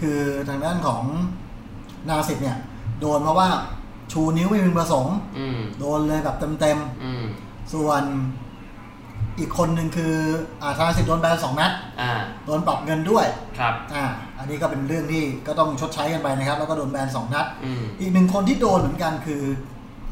[0.00, 1.02] คือทางด้านของ
[2.08, 2.56] นาสิทธิ์เนี่ย
[3.00, 3.48] โดนเพราะว่า
[4.12, 8.02] ชูนิ้วไม่พึงประสงค์อืมโดนเลยแบบเต็มอืมๆส่วน
[9.38, 10.14] อีกคนหนึ่งคือ
[10.62, 12.12] อาธนาสิทธิ์โดนแบนสองนัดอ่า
[12.44, 13.26] โดนปรับเงินด้วย
[13.58, 14.04] ครับ อ่า
[14.38, 19.42] อันนี้ก็เป็นเรื่องที่ก็ต้องชดใช้กันไปนะครับ แล้วก็โดนแบนสองนัดอืมอีกหนึ่งคนที่โดนเหมือนกันคือ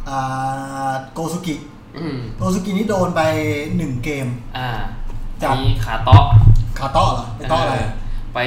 [0.09, 1.57] อ่าโกซุกิ
[1.97, 3.23] อืมโกซุกินี่โดนไป
[3.77, 4.27] หนึ่งเกม
[4.57, 4.69] อ่า
[5.43, 6.25] จับมีขาเตาะ
[6.79, 7.77] คาโต้เหรอไปโต้อะไร
[8.35, 8.39] ไป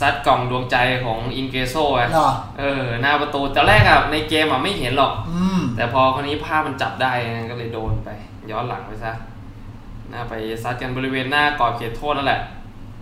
[0.00, 7.12] ซัดกล่องดวงใจของอินเกโซไงเหรอเออ หน้าประตูตอนแรกอะในเกมอะไม่เห็นหรอกอืมแต่พอคนนี้ภาพมันจับได้
[7.50, 8.08] ก็เลยโดนไป
[8.50, 9.12] ย้อนหลังไปซะ
[10.12, 12.40] น่าไปซัดกันบริเวณหน้ากรอบเขตโทษนั่นแหละ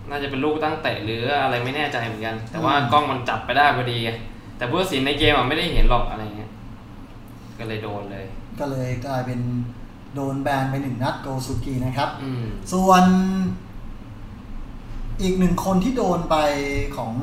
[0.09, 4.09] น่าจะเป็นลูกตั้งเตะหรืออะไรไม่แน่ใจเหมือนกัน แต่ว่ากล้องมันจับไปได้พอดีไง
[4.57, 6.51] แต่ผู้ตัดสินในเกมอะไม่ได้เห็นหรอกอะไรเงี้ย
[7.59, 8.25] ก็เลยโดนเลย
[8.59, 9.39] ก็เลยกลายเป็น
[10.15, 13.03] โดนแบนไปหนึ่งนัดโกซุกินะครับอืมส่วน
[15.21, 16.35] อีกหนึ่งคนที่โดนไป
[16.97, 17.13] ของ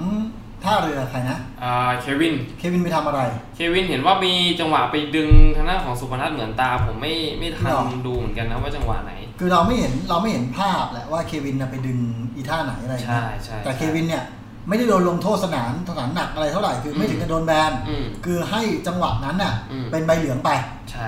[0.64, 3.20] ท่าเรือใครนะอ่าเควิน เควินไปทำอะไร
[3.54, 11.98] เควินเห็นว่ามีจังหวะไปดึงทางด้านของศุภณัฏฐ์เหมือนตา ผมไม่ไม่ทันหรอ ดูเหมือนกันนะว่าจังหวะไหน คือเราไม่เห็นเราไม่เห็นภาพแหละว่าเควินน่ะไปดึง
[12.36, 14.24] อีท่าไหนอะไรใช่นะใช่แต่ใช่ เควินเนี่ย
[14.68, 20.50] ไม่ได้โดนลงโทษสนามสนามหนักอะไรเท่าไหร่คือไม่อืมถึงกับโดนแบนอืมคือให้จังหวะนั้นน่ะอืม เป็นใบเหลืองไป
[20.92, 21.06] ใช่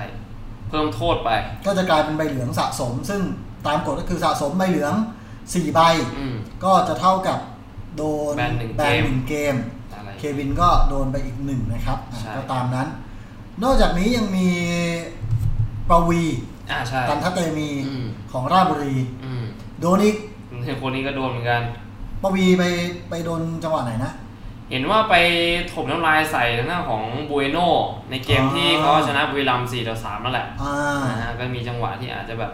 [0.69, 1.29] เพิ่มโทษไป
[1.65, 3.21] ก็จะกลายเป็นใบเหลืองสะสม ซึ่ง
[3.67, 4.93] ตามกฎก็คือสะสมใบเหลือง
[5.53, 5.79] สี่ใบ
[6.17, 7.39] อืมก็จะเท่ากับ
[7.97, 9.55] โดนแบนหนึ่งแบนเกมหนึ่งเกม
[9.93, 12.87] อะไรเควินก็โดนไปอีกหนึ่งนะครับอะใช่ก็ตามนั้น
[13.63, 14.49] นอกจากนี้ยังมี
[15.89, 16.23] ประวี
[16.71, 19.43] อ่าใช่กันทะเตมีอืมของราชบุรีอืม
[19.81, 20.15] โดนอีก
[20.81, 21.61] คนนี้ก็โดนเหมือนกัน
[22.21, 22.63] ประวีไป
[23.09, 24.11] ไปโดนจังหวะไหนนะ
[24.71, 25.15] เห็นว่าไป
[25.73, 27.57] ถมน้ำลายใส่ทางหน้าของบูเอโน
[28.09, 30.75] ในเกมอ๋อที่เขาชนะบุรีรัมย์4ต่อ3นั่นแหละอ่า
[31.09, 32.51] นะฮะก็มีจังหวะที่อาจจะแบบ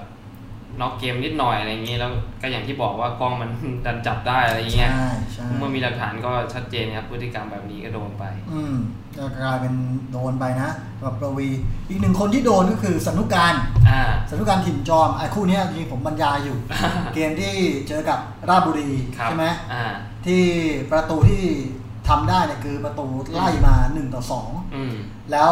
[0.82, 3.50] น็อกเกมนิดหน่อยอะไรอย่างนี้แล้วก็อย่างที่บอกว่ากล้องมัน
[3.86, 8.76] ดันจับได้อะไรอย่างเงี้ยใช่ใช่เมื่อมีหลักฐานก็ชัดเจนครับพฤติกรรมแบบนี้ก็โดนไป อืม
[9.18, 9.74] ก็กลายเป็น
[10.12, 10.70] โดนไปนะ
[11.04, 11.50] กับประวี
[11.90, 13.54] อีกหนึ่งคนที่โดนก็คือสนุกการ
[13.90, 14.02] อ่า
[14.32, 16.58] สนุกการถิ่นจอมไอ้คู่เนี้ยจริงๆผมบรรยายอยู่
[17.14, 17.54] เกมที่
[17.88, 19.86] เจอกับราชบุรีครับใช่ไหมอ่า
[20.26, 20.44] ที่
[20.92, 21.44] ประตูที่
[22.08, 24.24] ทำได้เนี่ยคือประตูไล่มา1ต่อ
[24.76, 25.52] อืม2แล้ว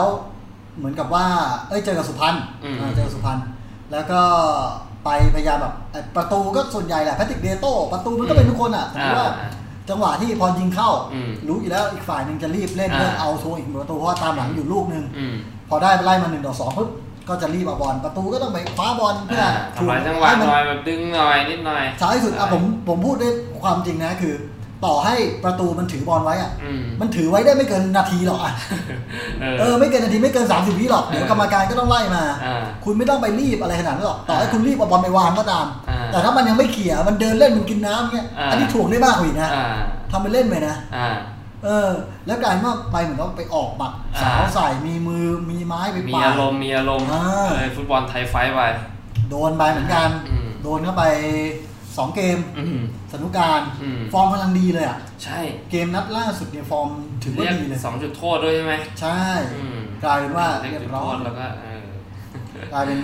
[0.77, 1.25] เหมือนกับว่า
[1.69, 3.39] เอ้ยเจอกับสุพรรณอืมอ่าเจอกับสุพรรณ
[3.91, 4.21] แล้วก็
[5.07, 9.27] ไปพยายามแบบไอ้ประตูก็ส่วนใหญ่แหละแพทริกเดโต้ประตูมันก็เป็นทุกคนอะแต่อ่าว่า
[9.89, 15.35] จังหวะที่พอยิงเข้าอืมรู้อยู่แล้วอีกฝ่ายหนึ่งจะรีบเล่นอ่าเพื่อเอาทวงอีกประตูเพราะว่าตามหลังอยู่ลูกหนึ่งอืม
[15.69, 16.89] พอได้ไล่มาหนึ่งต่อสองปุ๊บ
[17.29, 24.35] ก็จะรีบเอาบอลประตูก็ต้องไปคว้าบอลเพื่ออ่าทำลายจังหวะให้หมันน่อยแบบดึงหน่อยนิดหน่อยท้ายสุดอะผมผมพูดด้วยความจริงนะคือ
[24.85, 28.53] ต่อให้ประตูมันถือบอลไว้อะอืมมันถือไว้ได้ไม่เกินนาทีหรอกอะ
[29.41, 39.67] เออเออไม่เกินนาทีไม่เกิน 30วิหรอก เดี๋ยวเออกรรมการก็ต้องไล่มาอ่าคุณไม่ต้องไปรีบอะไรขนาดนั้นหรอก ต่อให้อ่าคุณรีบเอาบอลไปวางก็ตามอ่าแต่ถ้ามันยังไม่เขี่ยมันเดินเล่นมันกินน้ำเงี้ยอ่าอันนี้ถ่วงได้มากกว่าอีกนะอ่า
[40.11, 41.07] ทำไปเล่นไปนะอ่า
[41.65, 41.91] เออ
[42.25, 47.23] แล้วกลายว่าไปเหมือนว่าไปออกหมัดอ่าสาวใส่มีมือมีไม้ไปมีปาอารมณ์มีอารมณ์อ่า
[47.57, 48.61] เออฟุตบอลไทยไฟท์ไป
[49.29, 51.03] โดนไปเหมือนกันอืมโดนเข้าไป
[51.97, 52.79] สองเกมอืม
[53.13, 55.39] สนุกการอืมฟอร์มกำลังดีเลยอะ ใช่
[55.71, 56.89] เกมนัดล่าสุดเนี่ยฟอร์ม
[57.23, 59.21] ถือว่าเรียกดีเลยสองจุดโทษด้วยใช่ไหมใช่
[59.55, 61.85] อืมกลายเป็นว่าเรียกเรียจุดบร้โทอยษแล้วก็เออ
[62.73, 62.99] กลายเป็น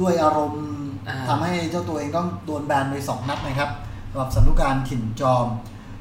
[0.00, 0.64] ด้วยอารมณ์
[1.08, 3.70] อ่าทำให้เจ้าตัวเองต้องโดนแบนไปสองนัดนะครับ
[4.10, 5.46] สำหรับสนุกการถิ่นจอม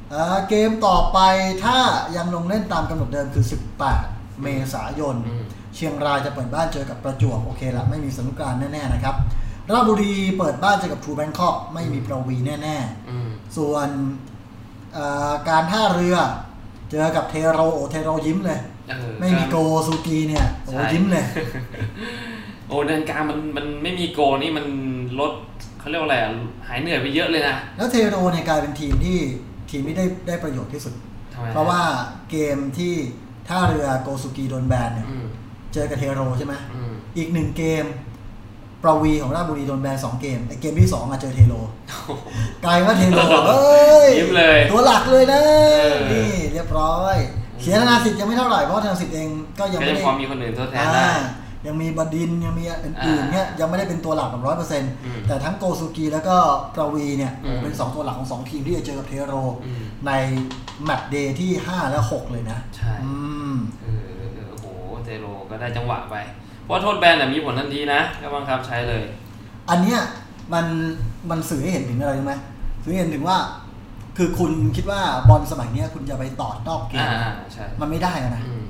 [0.10, 1.20] เอ่อเกมต่อไป
[1.64, 1.78] ถ้า
[2.16, 3.46] ยังลงเล่นตามกำหนดเดิมคือ
[3.94, 5.44] 18 เมษายนอืม
[5.76, 9.16] เชียงรายจะเปิดบ้านเจอกับประจวบโอเคละไม่มีสนุกการแน่ๆนะครับ
[9.71, 13.89] ราชบุรีเปิดบ้านเจอกับทรูแบงคอกไม่มีประวีแน่ๆอืมส่วน
[14.93, 16.17] เอ่อการท่าเรือ
[16.89, 19.56] เจอกับเทโรโอเทโรยิ้มเลยเออไม่มีโก
[19.88, 21.26] ซูกีเนี่ยโอ้ใช่ยิ้มเลย
[22.67, 24.65] โอ้เดินกลางมันมันไม่มีโกนี่มัน
[25.19, 25.32] ลด
[25.80, 26.32] เขาเรียกว่าอะไรอะ
[26.67, 29.19] หายเหนื่อยไปเยอะเลยนะ แล้วเทโรเนี่ยกลายเป็นทีมที่
[29.69, 30.93] ทีมที่ได้ได้ประโยชน์ที่สุด
[31.34, 31.82] ทำไมเพราะว่า
[32.30, 32.93] เกมที่
[33.49, 35.28] ท่าเรือโกซูกีโดนแบนเนี่ยอืม
[35.73, 37.86] เจอกับเทโรใช่ไหมอืมอีกหนึ่งเกม
[38.84, 41.56] ประวีของราชบุรีโดนแบนสองเกมไอเกมที่สองอะเจอเทโร
[42.65, 47.15] กลายว่าเทโรเอ้ยยิ้มเลย ตัวหลักเลยนะเออนี่เรียบร้อย
[47.62, 49.28] เสียธนาสิทธิ์ยังไม่เท่าไหร่เพราะว่าธนาสิทธิ์เอง
[49.60, 51.08] ก็ยังก็ไม่ยังได้พอมีคนอื่นทดแทนอ่าได้
[51.67, 56.36] ยังมีบดินทร์ยังมีอื่นๆอ่าเนี่ยยังไม่ได้เป็นตัวหลักแบบร้อยเปอร์เซ็นต์อืมแต่ทั้งโกซุลกิแล้วก็
[56.76, 59.34] ประวีเนี่ยอืมเป็นสองตัวหลักของสองทีมที่จะเจอกับเทโร
[59.65, 60.12] อืมใน
[60.84, 63.13] match day ที่5และ6เลยนะ ใช่อื
[63.54, 64.65] มเออเออเออโอ้โห
[65.06, 66.15] เทโรก็ได้จังหวะไป
[66.63, 69.04] เพราะว่าโทษแบนน่ะมีผลทันทีนะก็บังคับใช้เลย
[69.69, 69.99] อันเนี้ย
[70.54, 70.65] มัน
[71.30, 72.34] มันสื่อให้เห็นถึงอะไรรู้ไหม
[72.84, 73.38] สื่อให้เห็นถึงว่า
[74.17, 78.63] คือคุณคิดว่าบอลสมัยเนี้ยคุณจะไปต่อนอกเกอ่ามอ่าใช่มันไม่ได้อะนะ อืม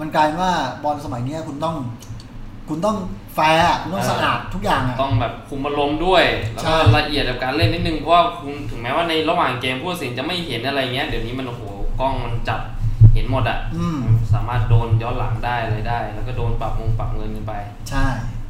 [0.00, 0.52] มันกลายเป็นว่า
[0.84, 1.76] บอลสมัยเนี้ยคุณต้อง
[2.68, 2.96] คุณต้อง
[3.34, 11.62] แฟร์อะคุณต้องเออ สะอาดทุกอย่างอะต้องแบบคุมอารมณ์ด้วย แล้วใช่ก็ละเอียดกับการเล่นนิดนึง เพราะว่าคุณถึงแม้ว่าในระหว่างเกมผู้ตัดสินจะไม่เห็นอะไรเงี้ย เดี๋ยวนี้มันโอ้โห
[12.00, 13.98] กล้องมันจับเห็นหมดอะอืม
[14.32, 17.54] สามารถโดนย้อนหลังได้อะไรได้ แล้วก็โดนปรับงงปรับเงินกันไป
[17.90, 18.06] ใช่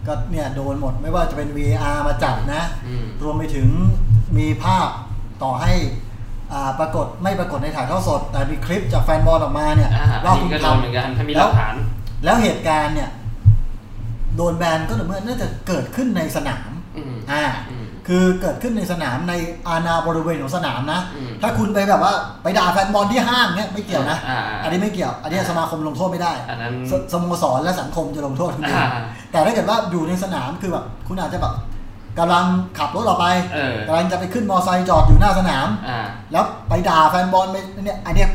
[0.07, 3.69] ก็เนี่ยโดนหมดไม่ว่าจะเป็น VR มาจับนะอืมรวมไปถึง
[4.39, 4.89] มีภาพ
[5.43, 5.73] ต่อให้
[6.53, 13.11] อ่าปรากฏไม่ปรากฏในถ่ายทอดสด แต่มีคลิปจากแฟนบอลออกมาเนี่ยอ่าอันว่านี้คุณก็ทโดนเหมือนกันถ้ามีหลักฐานำแล้วเหตุการณ์เนี่ย
[14.37, 19.35] โดนแบนก็ต่อเมื่อน่าจะเกิดขึ้นในสนามอืมอ่าอืม คือเกิดขึ้นในสนามใน
[19.69, 31.55] อาณาบริเวณของสนามนะอืมถ้าคุณไปแบบว่าไปด่าแฟนบอลที่ห้างเนี่ยไม่เกี่ยวนะอ่าอ่าอันนี้ไม่เกี่ยว อันนี้สมาคมลงโทษไม่ได้อันนั้นสสโมสรและสังคมจะลงโทษคุณเองอ่าแต่ถ้าเกิดว่าอยู่ในสนามคือแบบคุณอาจจะแบบ
[32.19, 32.47] กำลัง
[32.79, 36.01] ขับรถออกไปเออกำลังจะไปขึ้นมอไซค์จอดอยู่หน้าสนามอ่า
[36.33, 38.29] แล้วไปด่าแฟนบอลไปเนี่ยอันเนี้ย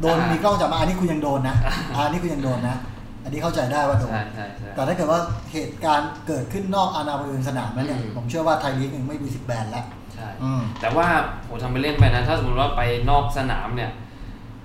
[0.00, 2.99] โดนอ่ามีมีกล้องจับมาอันนี้คุณยังโดนนะอะอันนี้คุณยังโดนนะอั
[3.30, 5.20] นนี้เข้าใจได้ว่าโดนใช่ใช่ใช่แต่ถ้าเกิดว่า
[5.52, 11.06] เหตุการณ์เกิดขึ้นนอกอาณาบริเวณสนามนั้นเนี่ยอืมผมเชื่อว่าไทยลีกเองไม่มีสิทธิ์แบนแล้วใช่อืมแต่ว่า
[11.44, 13.90] โหทำไปเล่นไปนะ ถ้าสมมติว่าไปนอกสนามเนี่ย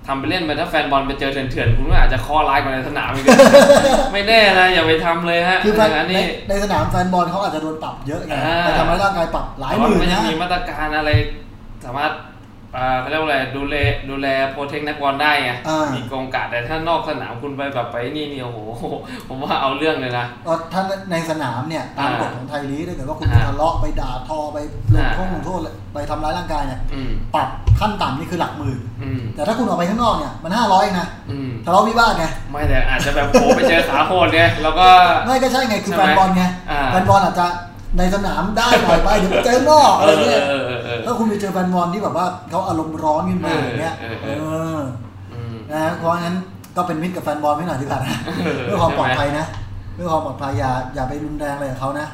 [0.06, 3.24] ทำไปเล่นไปถ้าแฟนบอลไปเจอเถื่อนๆคุณก็อาจจะคอร้ายกว่าในสนามอีก
[4.12, 11.10] ไม่แน่นะอย่าไปทำเลยฮะคือแฟนย่างนั้นในนี่ในสนามแฟนบอลเขาอาจจะโดนปรับเยอะไงอ่าไปทำร้ายร่างกายปรับหลายแต่หว่ามื่นมันยังนะมีมาตรการอะไร
[11.84, 12.35] สามารถอ่า
[13.00, 13.76] เขาเรียกว่าอะไรดูแล
[14.10, 18.58] ดูแลโปรเทคนักบอลได้ไงอ่ามีมีกองกาดแต่ถ้านอกสนามคุณไปแบบไปนี่นี่โอ้โห
[19.28, 24.58] ผมว่าเอาเรื่องเลยนะก็ถ้าในสนามเนี่ยตามอ่ากฎของไทยลีกถ้าเกิดว่าคุณไปอ่าทะเลาะไปด่าทอไป
[24.94, 25.60] ลงโทษอ่าลงโทษ
[25.92, 27.48] ไปทำร้ายร่างกายเนี่ยอืมปรับ
[27.80, 34.86] ขั้นต่ำนี่คือหลักหมื่นอืมแต่ถ้าคุณออกไปข้างนอกเนี่ยมันห้าร้อยนะอืมทะเลาะวิวาทไงไม่แต่อาจจะแบบโผล่ไปเจอขาโหดไงแล้วก็
[35.26, 37.46] ไม่ก็ใช่ไงคือใช่แฟไหมนบอลไงอ่าแฟนบอลอาจจะ
[37.98, 44.80] ในสนามได้หน่อยไปเดี๋ยวไปเจอนอกเออะไรอเงี้ยเออเออเออถ้าคุณไปเจอแฟนบอลที่แบบว่าเขาอารมณ์ร้อนขึ้นมาเอออย่างเงี้ยเออเอเอออ
[45.32, 46.36] อืมนะเพราะงั้น
[46.76, 49.48] ก็เป็นมิตรกับแฟนบอลไม่หน่อยดีกว่านะเออเพื่อความปลอดภัยใช่ไหมนะ
[49.94, 52.08] เพื่อความปลอดภัยอย่าอย่าไปรุนแรงเลยกับเขานะ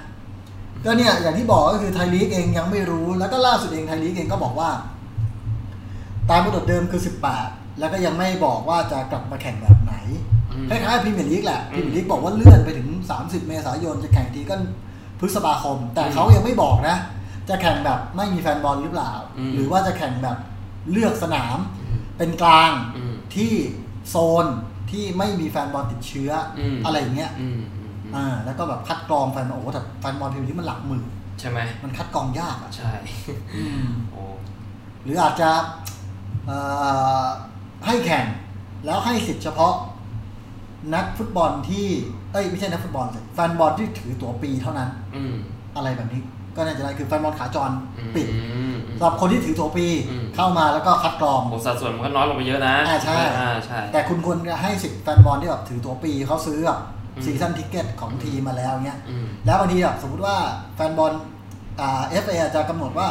[0.84, 4.70] ก็เนี่ยอย่างที่บอกก็คือไทยลีกเองยังไม่รู้แล้วก็ล่าสุดเองไทยลีกเองก็บอกว่า
[6.30, 7.02] ตามกำหนดเดิมคือ
[7.40, 9.94] 18 แล้วก็ยังไม่บอกว่าจะกลับมาแข่งแบบไหน
[10.52, 14.54] อืมคล้ายๆพรีเมียร์ลีกแหละพอืรีมเมียร์ลีกบอกว่าเลื่อนไปถึง 30 เมษายนจะแข่งทีก็
[15.22, 16.96] พฤษภาคม แต่อืมเขายังไม่บอกนะ
[17.48, 20.36] จะแข่งแบบไม่มีแฟนบอลหรือเปล่าอืมหรือว่าจะแข่งแบบ
[20.90, 23.52] เลือกสนามอืมเป็นกลางอืมที่
[24.10, 24.46] โซน
[24.90, 31.04] ที่ไม่มีแฟนบอลติดเชื้ออมอะไรอย่างเงี้ยอืมอืมอืมอ่าแล้วก็แบบคัดกรองแฟนบอลโอ้โหแต่แฟนบอลทีมนี้มันหลักหมื่น
[31.40, 32.92] ใช่ไหมมันคัดกรองยากอะใช่
[33.56, 34.22] อืมโอ้
[35.04, 35.50] หรืออาจจะ
[36.46, 36.58] เอ่
[37.22, 37.24] อ
[37.86, 38.26] ให้แข่ง
[38.86, 39.74] แล้วให้สิทธิ์เฉพาะ
[40.94, 41.86] นักฟุตบอลที่
[42.32, 45.34] เอ้ยไม่ใช่นักฟุตบอลสิแฟนบอลที่ถือตั๋วปีเท่านั้น อืม
[45.76, 46.20] อะไรแบบนี้
[46.56, 47.70] ก็น่าจะได้คือแฟนบอลขาจร
[48.14, 56.80] ปิดอืมสำหรับคนที่ถือตั๋วปีอืมเข้ามาแล้วก็คัดกรองโอ้สัดส่วนมันก็น้อยลงไปเยอะนะอ่าใช่อ่าใช่ แต่คุณควรจะให้สิทธิ์แฟนบอลที่แบบถือตั๋วปีเขาซื้อแบบ
[57.16, 60.36] อืม season ticket ของทีมมาแล้วเงี้ยอืมแล้วบางทีแบบสมมติว่า
[60.76, 61.12] แฟนบอล
[61.80, 63.08] อ่าเอฟเอจะกำหนดว่า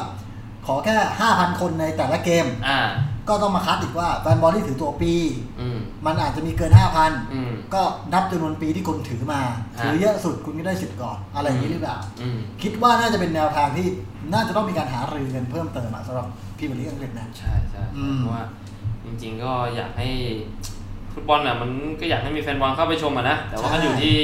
[0.68, 0.98] ขอแค่
[1.30, 2.80] 5,000คนในแต่ละเกม อ่า
[3.30, 5.14] ก็ต้องมาคัดอีกว่าแฟนบอลที่ถือตั๋วปี
[5.62, 5.70] อื
[6.02, 6.72] มมันอาจจะมีเกิน
[7.34, 7.82] อืม5,000ก็
[8.14, 9.42] นับจำนวนปีที่คุณถือมา
[9.78, 13.88] อ่าถือเยอะสุดคุณก็ได้สิทธิ์ก่อนอะไรอย่างนี้หรือเปล่าอืมคิดว่าน่าจะเป็นแนวทางที่
[14.34, 18.46] น่าจะต้องมีการหารือกันเพิ่มเติมอะสำหรับพรีเมียร์ลีกอังกฤษนะใช่ใช่อืมเพราะว่า
[19.06, 20.10] จริง ๆ ก็อยากให้
[21.14, 24.18] ฟุตบอลน่ะมันก็อยากให้มีแฟนบอลเข้าไปชมอะนะแต่ว่าก็อยู่ที่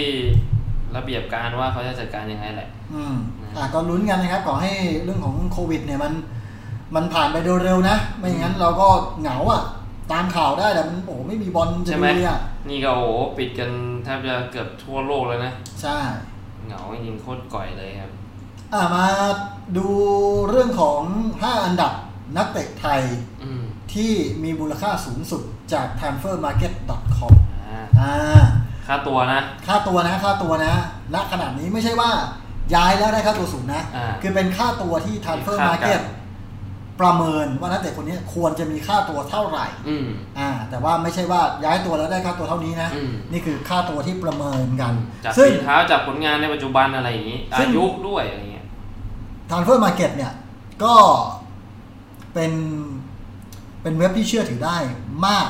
[0.95, 3.15] ระเบียบการว่าเขาจะจัดการยังไงแหละ อืม
[3.55, 6.13] อะก็ลุ้นกันนะครับขอให้เรื่องของโควิด เนี่ยมัน
[6.95, 8.87] มันผ่านไปโดยเร็วนะ ไม่อย่างนั้นเราก็
[9.21, 9.61] เหงาอะ
[10.11, 12.39] ตามข่าวได้แต่มันโอ้โหไม่มีบอลจะใช่ดูไหมเลยอะ
[12.69, 13.69] นี่ก็โอ้โหปิดกัน
[14.03, 15.97] แทบจะเกือบทั่วโลกเลยนะ ใช่
[16.65, 18.11] เหงาจริงๆโคตรก่อยเลยครับ
[18.73, 19.05] อะมา
[19.77, 19.87] ดู
[20.49, 21.01] เรื่องของ
[21.33, 21.93] 5 อันดับ
[22.37, 23.01] นักเตะไทย
[23.43, 24.11] อืมที่
[24.43, 25.41] มีมูลค่าสูงสุด
[25.73, 27.33] จาก transfermarket.com
[27.67, 28.13] อ่าอ่า
[28.87, 30.73] ค่าตัวนะ ค่าตัวนะ ค่าตัวนะ
[31.13, 32.11] ณขนาดนี้ไม่ใช่ว่า
[32.75, 35.57] ย้ายแล้วได้ค่าตัวสูงนะอ่าคือเป็นค่าตัวที่ transfer
[37.01, 40.07] ประเมินว่านักเตะคนนี้ควรจะมีค่าตัวเท่าไหร่อืม
[40.39, 44.93] อ่า แต่ว่าไม่ใช่ว่าย้ายตัวแล้วได้ค่าตัวเท่านี้นะอืมนี่คือค่าตัวที่ประเมินกัน
[45.25, 48.65] จากซึ่งฝีเท้าจากผลงานในปัจจุบันอะไรอย่างนี้ซึ่งอายุด้วยอะไรเงี้ย
[49.49, 50.33] ทานเฟอร์มาเก็ตเนี่ย
[50.83, 50.95] ก็
[52.33, 52.51] เป็น
[53.81, 54.77] เป็นเว็บที่เชื่อถือได้
[55.27, 55.49] มาก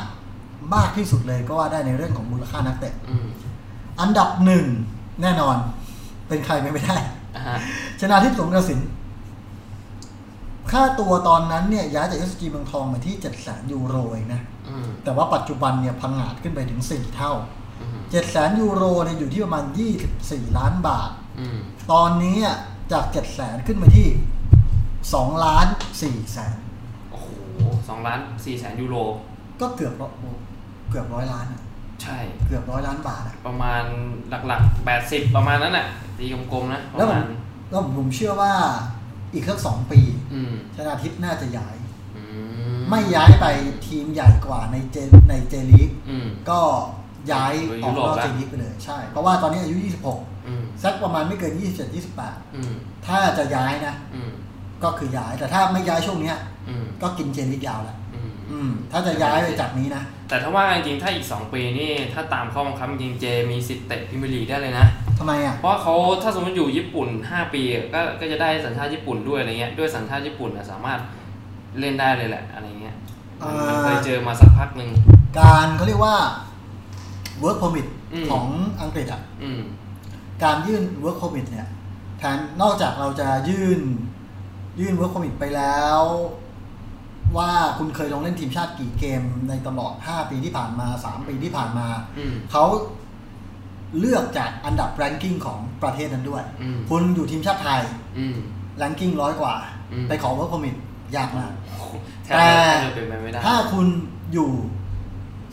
[0.76, 3.28] มากที่สุดเลยก็ว่าได้ในเรื่องของมูลค่านักเตะอืม
[4.02, 4.66] อันดับหนึ่ง
[5.22, 5.56] แน่นอน
[6.28, 6.98] เป็นใครไปไม่ได้
[7.36, 7.58] อ่าฮะ
[8.02, 8.80] ชนะทิพย์สงกระสิน
[10.72, 17.34] ค่าตัวตอนนั้นเนี่ยย้ายจากเอสจีเมืองทองมาที่7 0 0 0 0ยูโรเองนะอืมแต่ว่าปัจจุบันเนี่ยพังงาดขึ้นไปถึง4เท่า
[17.82, 19.66] อืม7 0 0 0 0ยูโรเนี่ยอยู่ที่ประมาณ
[20.10, 21.60] 24ล้านบาทอืม
[21.92, 22.58] ตอนนี้อะ
[22.92, 24.08] จาก7 0 0 0 0 0ขึ้นมาที่
[24.96, 25.68] 2ล้าน
[26.00, 26.58] 4แสน
[27.12, 27.28] โอ้โห
[27.88, 28.96] สองล้านสี่แสนยูโร
[29.62, 30.30] ก็เกือบร้อยโอ้
[30.90, 31.62] เกือบร้อยล้านอะ
[32.04, 33.84] ใช่เกือบร้อยล้านบาทอะประมาณ
[34.30, 37.26] หลักๆแปดสิบประมาณนั้นน่ะตีกลมๆนะปแล้วระผมมาณ
[37.70, 38.54] แล้วผมเชื่อว่า
[39.34, 40.00] อีกสักสองปี
[40.34, 41.76] อืมชนะทิพย์น่าจะย้าย
[42.18, 42.24] อื
[42.90, 43.46] ไม่ย้ายไป
[43.88, 44.98] ทีมใหญ่กว่าในเจ
[45.30, 46.60] ในเจลีกอืมก็
[47.32, 49.78] ย้ายไปยุออกโรนปอกละเจลีกไปเลยใช่ เพราะว่าตอนนี้อายุ
[50.14, 52.74] 26อืมสักประมาณไม่เกิน 27 28อืม
[53.08, 54.32] ถ้าจะย้ายนะอืม
[54.84, 56.38] ก็คือย้ายแต่ถ้าไม่ย้ายช่วงเนี้ย
[56.70, 64.88] อืมก็กินเจลีกยาวแล้วอืมอืมถ้าจะย้ายไปจากนี้นะ แต่ถ้าว่าจริงๆถ้าอีก 2 ปีนี่ถ้าตามข้อบังคับจริงๆเจมีสิทธิ์เตะพรีเมียร์ลีกได้เลยนะ
[65.18, 67.62] ทำไมอะ เพราะเขาถ้าสมมติอยู่ญี่ปุ่น 5 ปี
[67.94, 71.00] ก็ก็จะได้สัญชาติญี่ปุ่นด้วยอะไรเงี้ยด้วยสัญชาติญี่ปุ่นน่ะสามารถ
[71.80, 72.96] เล่นได้เลยแหละอะไรเงี้ย
[73.46, 74.92] มันมันเคยเจอมาสักพักหนึ่ง
[75.40, 76.16] การเขาเรียกว่า
[77.44, 78.46] work permit อืมของ
[78.82, 79.62] อังกฤษอะอืม
[80.44, 81.68] การยื่น work permit เนี่ย
[82.18, 83.80] แทนนอกจากเราจะยื่น
[84.80, 86.02] ยื่น work permit ไปแล้ว
[87.38, 92.66] ว่าคุณเคยลงเล่นทีมชาติกี่เกมในตลอด 5 ปีที่ผ่านมา 3 ปีที่ผ่านมาอืมเขา
[94.00, 97.82] เลือกจากอันดับ ranking ของประเทศนั้นด้วยอืมคุณอยู่ทีมชาติไทย
[98.18, 98.38] อืม
[98.82, 99.56] ranking ร้อยกว่า
[99.92, 100.76] อืมไปขอ work permit
[101.16, 101.88] ยากมากโอ้โห
[102.26, 102.46] แทแต่
[102.80, 103.88] บจะเป็นไปไม่ได้ถ้าคุณ
[104.34, 104.50] อยู่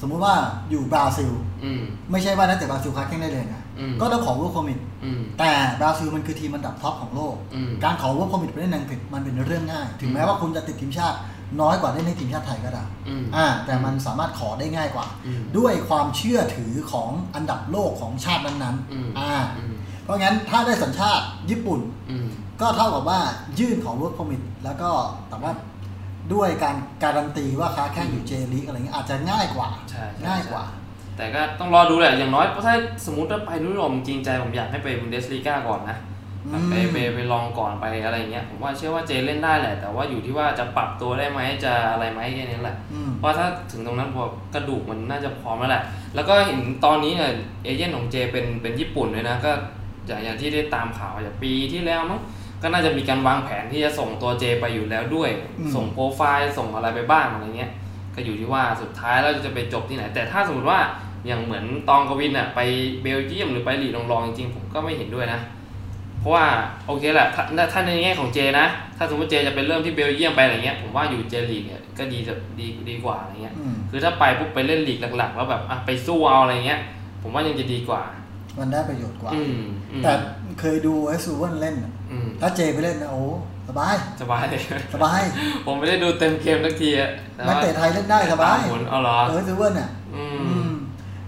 [0.01, 0.35] สมมุติว่า
[0.71, 1.33] อยู่บราซิล
[1.65, 11.19] อืมไม่ใช่ว่านักเตะบราซิลค้าแข่งได้เลยนะอืมก็ต้องขอ work permit อืมแต่บราซิลมันคือทีมอันดับท็อปของโลกอืมการขอ work permit ไปเล่นในอังกฤษมันเป็นเรื่องง่าย ถึงแม้ว่าคุณจะติดทีมชาติ
[11.61, 21.81] น้อยกว่าเล่นในทีมชาติไทยก็ตามอืมอ่าแต่มันสามารถขอได้ง่ายกว่าอืมด้วยความเชื่อถือของอันดับโลกของชาตินั้นอืมๆอ่าอืมเพราะงั้นถ้าได้สัญชาติญี่ปุ่น
[22.11, 22.27] อืม
[22.61, 23.21] ก็เท่ากับว่า
[23.59, 24.91] ยื่นขอ work permit แล้วก็
[25.29, 25.53] แต่ว่า
[26.35, 30.65] ด้วยการการันตีว่าค้าแข่งอยู่เจลีกอะไรเงี้ยอาจจะง่ายกว่าใช่ใช่ง่ายกว่า
[31.17, 32.75] แต่ก็ต้องรอดูแหละอย่างน้อยถ้า
[33.07, 36.14] สมมติว่าไปนุโรปจริงใจผมอยากให้ไปบุนเดสลีกาก่อนนะอืม
[36.69, 44.23] ไปไปไปลองก่อนไปอะไรเงี้ยผมว่าเชื่อว่าเจเล่นได้แหละ แต่ว่าอยู่ที่ว่าจะปรับตัวได้ไหมจะอะไรไหมแค่นี้แหละอืมเพราะถ้าถึงตรงนั้นพอ
[44.55, 45.83] กระดูกมันน่าจะพร้อมแล้วแหละ
[46.15, 47.33] แล้วก็เห็นตอนนี้เนี่ย
[47.65, 49.53] เอเย่นของเจเป็นเป็นญี่ปุ่นเลยนะก็
[50.07, 52.21] อย่างอย่างที่ได้ตามข่าวอย่างปีที่แล้วมั้ง
[52.63, 57.71] ก็น่าจะมีการวางแผนที่จะส่งตัวเจไปอยู่แล้วด้วยอืมส่งโปรไฟล์ส่งอะไรไปบ้างอะไรเงี้ย
[58.15, 60.81] ก็อยู่ที่ว่าสุดท้ายแล้วจะไปจบที่ไหน แต่ถ้าสมมติว่า
[61.27, 62.61] อย่างเหมือนตองกวินอะไป
[63.03, 65.41] เบลเยียมหรือไปลีกรองๆจริงๆผมก็ไม่เห็นด้วยนะ
[66.25, 66.47] เพราะว่า
[66.87, 68.67] โอเคแหละถ้าถ้าในแง่ของเจนะ
[68.99, 76.81] ถ้าสมมติเจจะเป็นเริ่มที่เบลเยียมไปอะไรเงี้ยผมว่าอยู่เจลีกเนี่ยก็ดีจะดีดีกว่าอะไรเงี้ยอืมคือถ้าไปปุ๊บไปเล่นลีกหลักๆ แล้วแบบอะไปสู้เอาอะไรเงี้ย
[77.23, 78.03] ผมว่ายังจะดีกว่า
[78.59, 79.57] มันได้ประโยชน์กว่าอืม
[79.93, 80.13] อืมแต่
[80.61, 83.23] เคยดูไอ้ซูเวนเล่นน่ะอืมถ้าเจไปเล่นนะโอ้
[83.69, 84.61] สบายสบายเลย
[84.95, 85.21] สบาย
[85.67, 90.73] ผมไม่ได้ดูเต็มเกมสักทีอะแต่นักว่าเตะไทยเล่นได้สบายตมผลเอาเหรอเออซูเวนเนี่ยอือืมม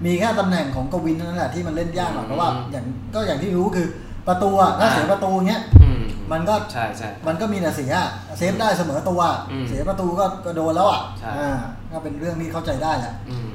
[0.05, 3.87] มีแค่ตำแหน่งของกวินเท่านั้นแหละที่มันเล่นยากหน่อยอืมเพราะว่าอย่างก็อย่างที่รู้คือ
[4.29, 8.09] ประตูอะถ้าอ่าเสียประตูเงี้ยอืมมันก็ใช่ใช่มันก็มีแต่เสียอะ
[8.39, 11.59] เซฟได้เสมอตัวอืมเสียประตูก็ก็โดนแล้วอะใช่อ่า
[11.93, 13.51] ก็เป็นเรื่องที่เข้าใจได้แหละอืม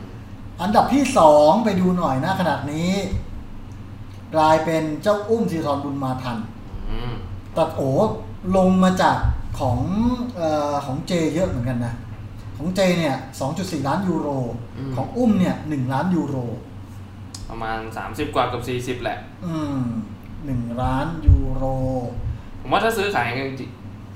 [0.61, 2.91] อันดับที่สองไปดูหน่อยนะขนาดนี้
[4.35, 6.37] กลายเป็นเจ้าอุ้มธีรทรบุญมาทัน
[6.91, 7.13] อืม
[7.57, 7.81] ตัดโอ
[8.55, 9.17] ลงมาจาก
[9.59, 9.79] ของ
[10.35, 11.93] เออของเจเยอะเหมือนกันนะ
[12.57, 13.15] ของเจเนี่ย
[13.51, 14.27] 2.4 ล้านยูโร
[14.95, 16.35] ของอุ้มเนี่ย 1 ล้านยูโร
[17.49, 19.81] ประมาณ 30 กว่ากับ 40 แหละ อืม
[20.45, 21.63] หนึ่งล้านยูโร
[22.61, 23.71] ผมว่าถ้าซื้อขายกันจริง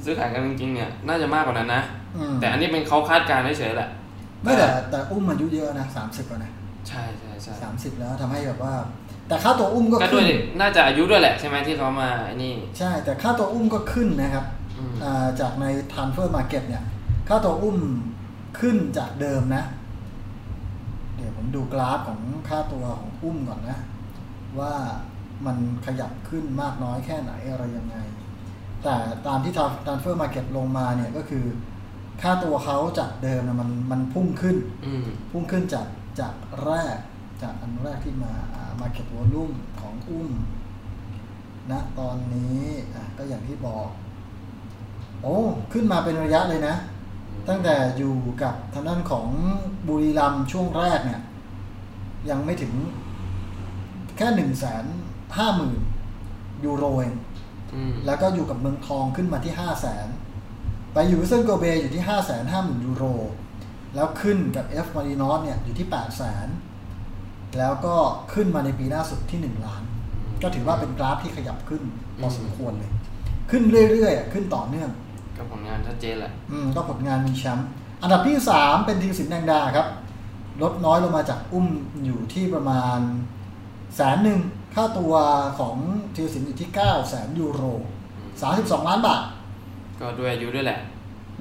[0.05, 1.83] ซื้อขายกันจริงๆเนี่ยน่าจะมากกว่านั้นนะ
[2.17, 3.89] อืมแต่อันนี้เป็นเขาคาดการณ์เฉยๆแหละ
[4.43, 6.51] ไม่แต่แต่อุ้มอายุเยอะนะ30แล้วนะ
[6.87, 8.73] ใช่ใช่ใช่30แล้วทำให้แบบว่า
[9.27, 14.45] แต่ค่าตัวอุ้มก็ก็ด้ขึ้วยนน่าจะอายุด้วยแหละใช่ไหมที่เขามาไอ้นี่ ใช่แต่ค่าตัวอุ้มก็ขึ้นนะครับ
[14.77, 16.83] อืมอ่าจากใน transfer market เนี่ย
[17.27, 17.77] ค่าตัวอุ้ม
[18.59, 19.63] ขึ้นจากเดิมนะ
[21.15, 22.19] เดี๋ยวผมดูกราฟของ
[22.49, 23.77] ค่าตัวของอุ้มก่อนนะ
[24.59, 24.73] ว่า
[25.45, 27.97] มันขยับขึ้นมากน้อยแค่ไหนอะไรยังไง
[28.83, 28.95] แต่
[29.27, 29.53] ตามที่
[29.85, 31.45] transfer market ลงมาเนี่ยก็คือ
[32.21, 35.87] ค่าตัวเขาจากเดิมนะมันมันพุ่งขึ้นอืมพุ่งขึ้นจาก
[36.19, 36.33] จาก
[36.63, 36.97] แรก
[37.41, 40.29] จากอันแรกที่มาอ่า market value ของอุ้ม
[41.71, 42.59] นะตอนนี้
[42.95, 43.87] อะก็อย่างที่บอก
[45.21, 45.37] โอ้
[45.73, 46.75] ขึ้นมาเป็นระยะเลยนะ
[47.47, 49.27] ตั้งแต่อยู่กับทางด้านของ
[49.87, 51.21] บุรีรัมย์ช่วงแรกเนี่ย
[52.29, 52.73] ยังไม่ถึง
[54.17, 54.85] แค่หนึ่งแสน
[55.37, 55.79] ห้าหมื่น
[56.65, 57.13] ยูโรเอง
[57.73, 60.07] อืมแล้วก็อยู่กับเมืองทองขึ้นมาที่ห้าแสน
[60.93, 63.03] ไปอยู่วิสเซลโกเบอยู่ที่ห้าแสนห้าหมื่นยูโร
[63.95, 66.47] แล้วขึ้นกับเอฟมารินอสเนี่ยอยู่ที่แปดแสน
[67.57, 67.95] แล้วก็
[68.33, 69.83] ขึ้นมาในปีล่าสุดที่หนึ่งล้าน
[70.43, 71.81] ก็ถือว่าเป็นกราฟที่ขยับขึ้น
[72.21, 72.91] พอสมควรเลย
[73.51, 74.89] ขึ้นเรื่อยๆอะขึ้นต่อเนื่อง
[75.37, 77.67] ก็ผลงานชัดเจนแหละอืมก็ผลงานมีแชมป์
[78.01, 79.87] อันดับที่3เป็นธีรศิลป์แดงดาครับ
[80.61, 81.67] ลดน้อยลงมาจากอุ้ม
[82.05, 82.99] อยู่ที่ประมาณ
[83.95, 84.39] แสนหนึ่ง
[84.75, 85.13] ค่าตัว
[85.59, 85.77] ของ
[86.15, 87.61] ธีรศิลป์อยู่ที่ 9 แสนยูโร
[88.25, 89.23] 32 ล้านบาท
[89.99, 90.79] ก็ด้วยอายุด้วยแหละ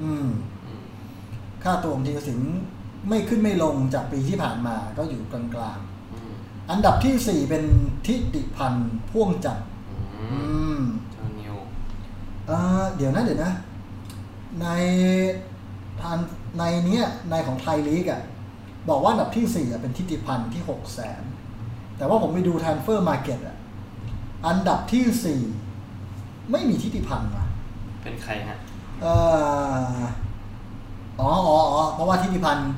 [0.01, 0.29] อืม
[0.65, 0.81] อืม
[1.63, 2.41] ค่าตัวของทีมสิน
[3.09, 5.79] ไม่ขึ้นไม่ลงจากปีที่ผ่านมาก็อยู่กลาง
[6.13, 7.65] อืมๆอันดับทีสี่ 4 เป็น
[8.07, 9.69] ทิติพันธ์พ่วงจันทร์
[10.13, 10.27] อือื
[10.77, 10.81] มม
[11.13, 11.57] เจ้านิว
[12.47, 13.53] เอ่อเดี๋ยวนะเดี๋ยวนะ
[14.61, 14.67] ใน
[16.01, 16.19] ทาน
[16.59, 18.21] ในเนี้ยในของไทยลีกอะ
[18.89, 21.23] บอกว่าอันดับที่สี่อะเป็นทิติพันธ์ที่หกแสน
[21.97, 23.57] แต่ว่าผมไปดูทานเฟอร์มาเก็ตอะ
[24.47, 25.41] อันดับที่สี่
[26.51, 27.45] ไม่มีทิติพันธ์ว่ะ
[28.03, 28.59] เป็นใครฮะ
[29.03, 29.15] เอ่
[29.97, 30.01] อ
[31.21, 32.71] อ๋ออ๋ออ๋อเพราะว่าทิติพันธ์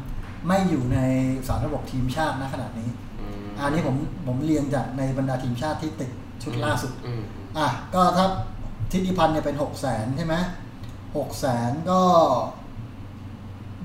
[0.46, 0.98] ไม่อยู่ใน
[1.48, 2.88] สารระบบทีมชาตินะขนาดนี้
[3.20, 3.96] อืมอันนี้ผม
[4.26, 6.10] ผมเรียนจากในบรรดาทีมชาติที่ติด
[6.42, 7.22] ชุดล่าสุดอืม
[7.58, 8.26] อะก็ถ้า
[8.92, 10.34] ทิติพันธ์เนี่ยเป็นหกแสนใช่ไหม
[11.16, 12.00] หกแสนก็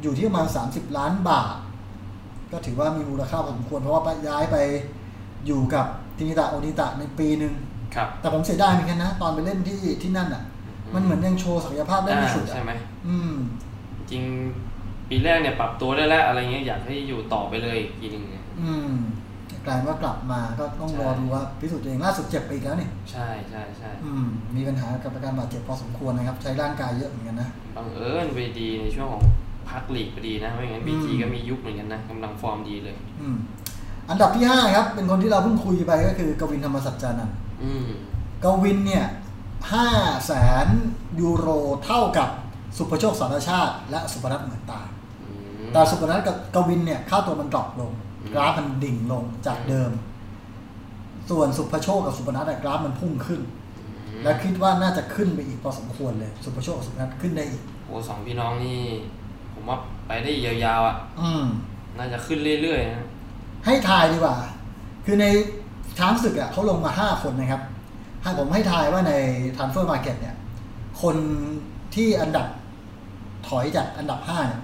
[0.01, 1.55] อยู่ที่ประมาณสามสิบล้านบาท
[2.51, 4.57] ก็ถือว่ามีมูลค่าพอสมควรเพราะว่าย้ายไป
[5.47, 5.85] อยู่กับ
[6.17, 7.53] ทินิตะโอนิตะในปีหนึ่ง
[7.95, 10.43] ครับแต่ผมเสียดายเหมือนกันนะ ตอนไปเล่นที่ที่นั่นอะ
[10.95, 12.71] มันเหมือนยังโชว์ศักยภาพได้ไม่สุดอ่าใช่อะไหม
[13.07, 13.33] อืม
[14.11, 14.23] จริง
[15.09, 18.93] ปีแรกเนี่ยปรับตัวได้แล้วอะไรเงี้ยอยากให้อยู่ต่อไปเลยอีกทีหนึ่งเนี่ยอืม
[19.67, 24.25] กลายว่ากลับมาก็ต้องรอใช่ดูว่าพิสูจน์ตัวเองล่าสุดเจ็บไปอีกแล้วนี่ใช่ใช่ใช่อืม
[24.55, 29.23] มีปัญหากับอาการบาดเจ็บพอสมควรนะครับ ใช้ร่างกายเยอะเหมือนกันนะบังเอิญไปดีในช่วงของ
[29.69, 33.37] พักลีกพอดีนะไม่งั้นอืบีมจีก็มียุคเหมือนกันนะกำลังฟอร์มดีเลย อืม
[34.09, 37.87] อันดับที่ 5 ครับ เป็นคนที่เราเพิ่งคุยไปก็คือกวินธรรมสัจจานันท์อืม
[38.43, 39.05] กวินเนี่ย
[39.73, 39.87] ห้า
[40.25, 40.33] แส
[40.65, 40.67] น
[41.19, 41.47] ยูโร
[41.85, 42.29] เท่ากับ
[42.77, 44.81] ศุภโชคสารชาติ และศุภณัฏฐ์เหมือนตา
[45.21, 45.33] อื
[45.67, 47.91] มแต่ศุภณัฏฐ์กับกวินเนี่ยค่าตัวมัน drop ลง
[48.21, 49.91] อืมกราฟมันดิ่งลงจากเดิม
[51.29, 53.41] ส่วนศุภโชคกับศุภณัฏฐ์อะกราฟมันพุ่งขึ้น
[54.07, 58.79] อืมและคิดว่าน่าจะขึ้นไปอีกพอสมควรเลย ศุภโชคกับศุภณัฏฐ์ขึ้นได้อีกโอ้สองพี่น้องนี่
[59.53, 59.77] ผมว่า
[60.07, 61.43] ไปได้ยาวๆอะอืม
[61.97, 63.07] น่าจะขึ้นเรื่อยๆนะ
[63.65, 64.35] ให้ทายดีกว่า
[65.05, 65.25] คือใน
[65.99, 67.61] ช้างศึกอะเขาลงมาห้าคนนะครับ
[68.21, 69.13] ให้ผมให้ทายว่าใน
[69.55, 70.35] transfer market เนี่ย
[71.01, 71.15] คน
[71.95, 72.47] ที่อันดับ
[73.47, 74.61] ถอยจากอันดับห้าเนี่ย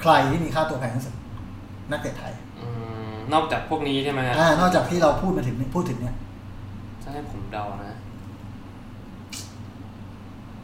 [0.00, 1.14] ใครที่มีค่าตัวแพงที่สุด
[1.90, 2.68] นักเตะไทยอื
[3.10, 6.16] มนอกจากพวกนี้ใช่ไหมฮะอ่านอกจากที่เราพูดมาถึงพูดถึงเนี่ย
[7.02, 7.96] ถ้าให้ผมเดานะ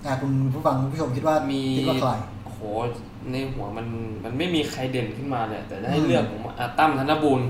[0.06, 2.62] อ่าคุณผู้ฟังคุณผู้ชมคิดว่ามีคิดว่าใครโอ้โห
[3.32, 3.86] ในหัวมัน
[4.24, 7.40] มันไม่มีใครเด่นขึ้นมาเลยแต่ถ้าให้อืมเลือกผมอะตั้มธนบูล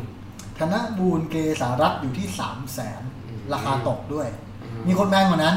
[0.59, 4.29] ธนบูรเกสารัตน์อยู่ที่สามแสนอืมราคาตกด้วย
[4.63, 5.57] อืมีคนแพงกว่านั้น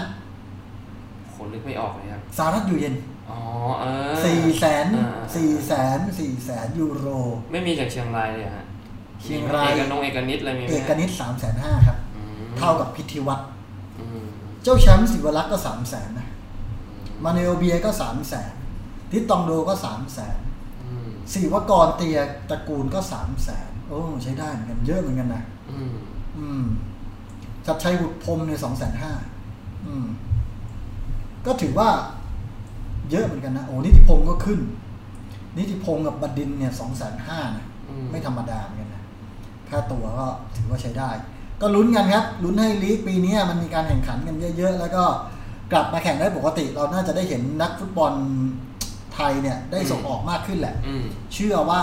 [1.36, 2.96] คนนึกไม่ออกเลยครับสารัตน์อยู่เย็น
[3.30, 3.40] อ๋อ
[3.80, 7.08] เออสี่แสนอ่าสี่แสนสี่แสนยูโร
[7.52, 8.66] ไม่มีจากเชียงรายเลยฮะ
[9.22, 13.44] เชียงรายเอกนงเอกนิดอะไรมีไหมเอกนิตสามแสนห้าครับอืมเท่ากับพิธีวัตร
[14.00, 14.26] อืม
[14.64, 16.28] เจ้าแชมป์ศิวรักษ์ก็สามแสนนะ
[17.24, 18.54] มาเนโอเบียก็สามแสน
[19.14, 20.40] ทิตตองโดก็สามแสน
[20.84, 22.18] อืมศิวกรเตีย
[22.50, 25.94] ตระกูลก็สามแสนโอ้ใช้ได้เหมือนกันเยอะเหมือนกันนะอืม
[26.38, 26.64] อืม
[27.66, 29.14] ชัดชัยบุตรพรหมเนี่ยสองแสนห้า
[29.86, 30.06] อืม
[31.46, 31.90] ก็ถือว่า
[33.12, 34.60] เยอะเหมือนกันนะโอ้นิติพงศ์ก็ขึ้น
[35.58, 39.04] นิติพงศ์กับบดินทร์เนี่ยสองแสนห้านะอืมไม่ธรรมดาเหมือนกันนะ
[39.70, 41.10] ค่าตัวก็ถือว่าใช้ได้
[41.62, 45.04] ก็ลุ้นกันครับลุ้นให้ลีกปีนี้มันมีการแข่งขันกันเยอะ ๆ แล้วก็
[45.72, 48.14] กลับมาแข่งได้ปกติ เราน่าจะได้เห็นนักฟุตบอล
[49.16, 51.82] ไทยเนี่ยได้ส่งออกมากขึ้นแหละอืมเชื่อว่า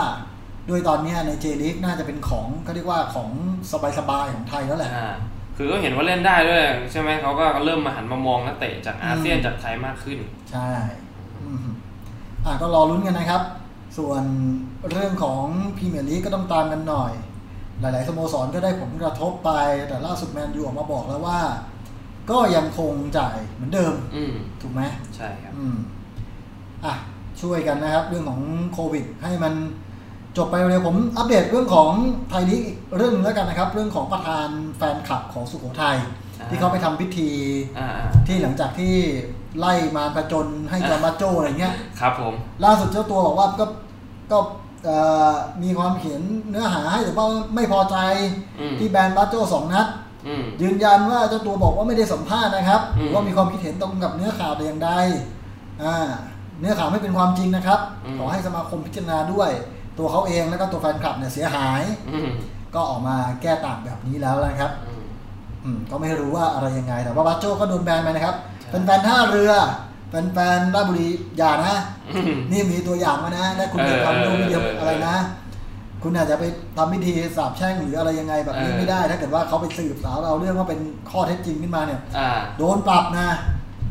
[0.69, 3.31] ด้วยตอนเนี้ยในเจลีกน่าจะเป็นของเขาเรียกว่าของ
[3.99, 5.15] สบายๆของไทยแล้วแหละอ่า
[5.57, 6.63] คือก็เห็นว่าเล่นได้ด้วย
[6.93, 10.19] ใช่ไหมเขาก็เริ่มมาหันมามองนักเตะจากอาเซียนอืมจากไทยมากขึ้น
[10.53, 10.71] ใช่
[11.43, 11.67] อืม
[12.45, 13.43] อะก็รอลุ้นกันนะครับ
[13.99, 14.23] ส่วน
[14.91, 15.45] เรื่องของ
[15.77, 17.13] พรีเมียร์ลีกก็ต้องตามกันหน่อย
[17.81, 19.51] หลาย ๆ สโมสรก็ได้ผลกระทบไป
[19.89, 21.41] แต่ล่าสุดแมนยูออกมาบอกแล้วว่า
[22.31, 24.83] ก็ยังคงจ่ายเหมือนเดิมอืมถูกไหม
[25.17, 25.77] ใช่ครับอืม
[26.85, 26.95] อะ
[27.43, 28.41] ช่วยกันนะครับ เรื่องของ
[28.73, 29.53] โควิด ให้มัน
[30.37, 31.91] จบไปเร็วๆผมอัปเดตเรื่องของ
[32.31, 35.97] ไทยลีกอีกเรื่องหนึงแล้วกันนะครับ เรื่องของประธานแฟนคลับของสุโขทัย
[36.41, 37.31] อ่าที่เขาไปทำพิธี
[37.79, 37.89] อ่า
[38.27, 38.95] ที่หลังจากที่
[39.59, 42.35] ไล่มารผจญให้จอร์มาโจอะไรเงี้ยๆครับผม
[42.65, 43.67] ล่าสุดเจ้าตัวบอกว่าก็
[44.33, 44.39] ก็
[44.85, 44.97] เอ่
[45.31, 45.33] อ
[45.63, 46.21] มีความเขียน
[46.51, 47.97] เนื้อหาให้แต่ว่าไม่พอใจ
[48.61, 49.87] อืมที่แบนบาโจสองนัด
[50.27, 54.91] อืมยืนยันว่าเจ้าตัวบอกว่าไม่ได้สัมภาษณ์นะครับอืมหรือว่ามีความคิดเห็นตรงกับเนื้อข่าวแต่อย่างใด
[55.85, 55.97] อ่า
[56.61, 59.51] เนื้อข่าวไม่เป็นความจริงนะครับอืมขอให้สมาคมพิจารณาด้วย
[59.99, 62.29] ตัวเขาเองแล้วก็ตัวแฟนคลับเนี่ยเสียหายอืม
[62.75, 65.05] ก็ออกมาแก้ต่างแบบนี้แล้วนะครับอืม
[65.65, 69.53] อืมก็ไม่รู้ว่าอะไรยังไง แต่ว่าบัตโจก็โดนแบนไปนะครับใช่เป็นแฟนท่าเรือ
[70.11, 71.09] เป็นแฟนราชบุรี
[71.39, 71.75] อย่านะ
[72.15, 75.17] อืมนี่มีตัวอย่างมานะและคุณไปเออทำนู่นเออเดียวเอออะไรนะ
[76.03, 76.45] คุณอาจจะไป
[76.77, 80.81] ทำพิธีสาบแช่งหรืออะไรยังไงแบบนี้เออไม่ได้ ถ้าเกิดว่าเขาไปสืบสาวเราเรื่องว่าเป็น
[81.11, 83.29] ข้อเท็จจริงขึ้นมาเนี่ยอ่าโดนปรับนะ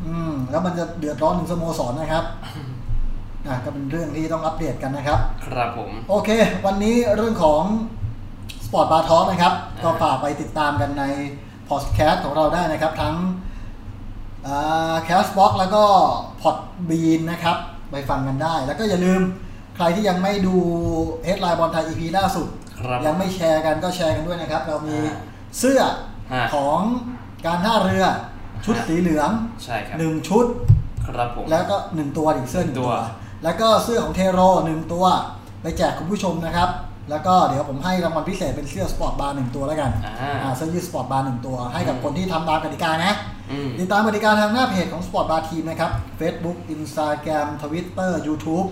[0.06, 2.24] อืมแล้วมันจะเดือดร้อนถึงสโมสรนะครับ
[3.47, 6.30] อะก็เป็นเรื่องที่ต้องอัปเดตกันนะครับ ครับผม โอเค
[6.66, 7.64] วันนี้เรื่องของ
[8.66, 11.04] Sport Bar Talk นะครับอ่าก็ฝากไปติดตามกันใน
[11.70, 13.16] พอดแคสต์ของเราได้นะครับ ทั้ง
[15.04, 15.84] Castbox แล้วก็
[16.42, 17.58] Podbean นะครับ
[17.91, 19.22] ไปฟังกันได้ แล้วก็อย่าลืม
[19.76, 20.56] ใครที่ยังไม่ดู
[21.26, 22.47] Headline บอลไทย EP ล่าสุด
[22.80, 25.16] ครับยังไม่แชร์กันก็แชร์กันด้วยนะครับ เรามีอ่า
[25.60, 25.82] เสื้อ
[26.34, 26.80] ฮะของ
[27.45, 28.06] การท่าเรือ
[28.66, 29.30] ชุดฮะสีเหลือง
[29.64, 30.45] ใช่ครับหนึ่งชุด
[31.05, 32.95] ครับผมแล้วก็หนึ่งตัวอีกเสื้อหนึ่งตัตัวว
[33.43, 35.05] แล้วก็เสื้อของเทโรหนึ่งตัว
[35.62, 36.70] ไปแจกคุณผู้ชมนะครับ
[37.10, 43.14] แล้วก็เดี๋ยวผมให้รางวัลพิเศษเป็นเสื้อ Sport Bar หนึ่งตัวแล้วกันอ่าอ่าเสื้อยืด Sport Bar หนึ่งตัว ให้กับคนที่ทำตามกติกานะ
[43.51, 48.68] อืมติดตามกติกาทางหน้าเพจของ Sport Bar Team นะครับ Facebook Instagram Twitter YouTube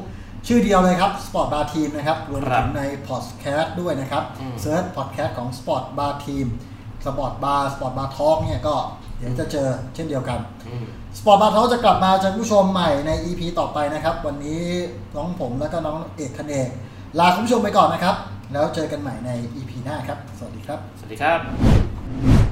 [0.47, 6.47] ชื่อเดียวเลยครับ Sport Bar Team นะครับรวมครัถึบงใน Podcast ด้วยนะครับอืม search Podcast ของ Sport Bar Team
[7.05, 8.75] Sport Bar Sport Bar Talk เนี่ยก็
[9.19, 10.85] เดี๋ยวจะเจอเช่นเดียวกันอืม
[11.17, 14.61] Sport Bar Talk จะกลับมาเจอผู้ชมใหม่ใน EP ต่อไปนะครับ วันนี้
[15.15, 16.69] น้องผมแล้วก็น้องเอกคเนก
[17.19, 18.15] ลาคุณผู้ชมไปก่อนนะครับ
[18.53, 22.46] แล้วเจอกันใหม่ใน EP หน้าครับ สวัสดีครับ สวัสดีครับ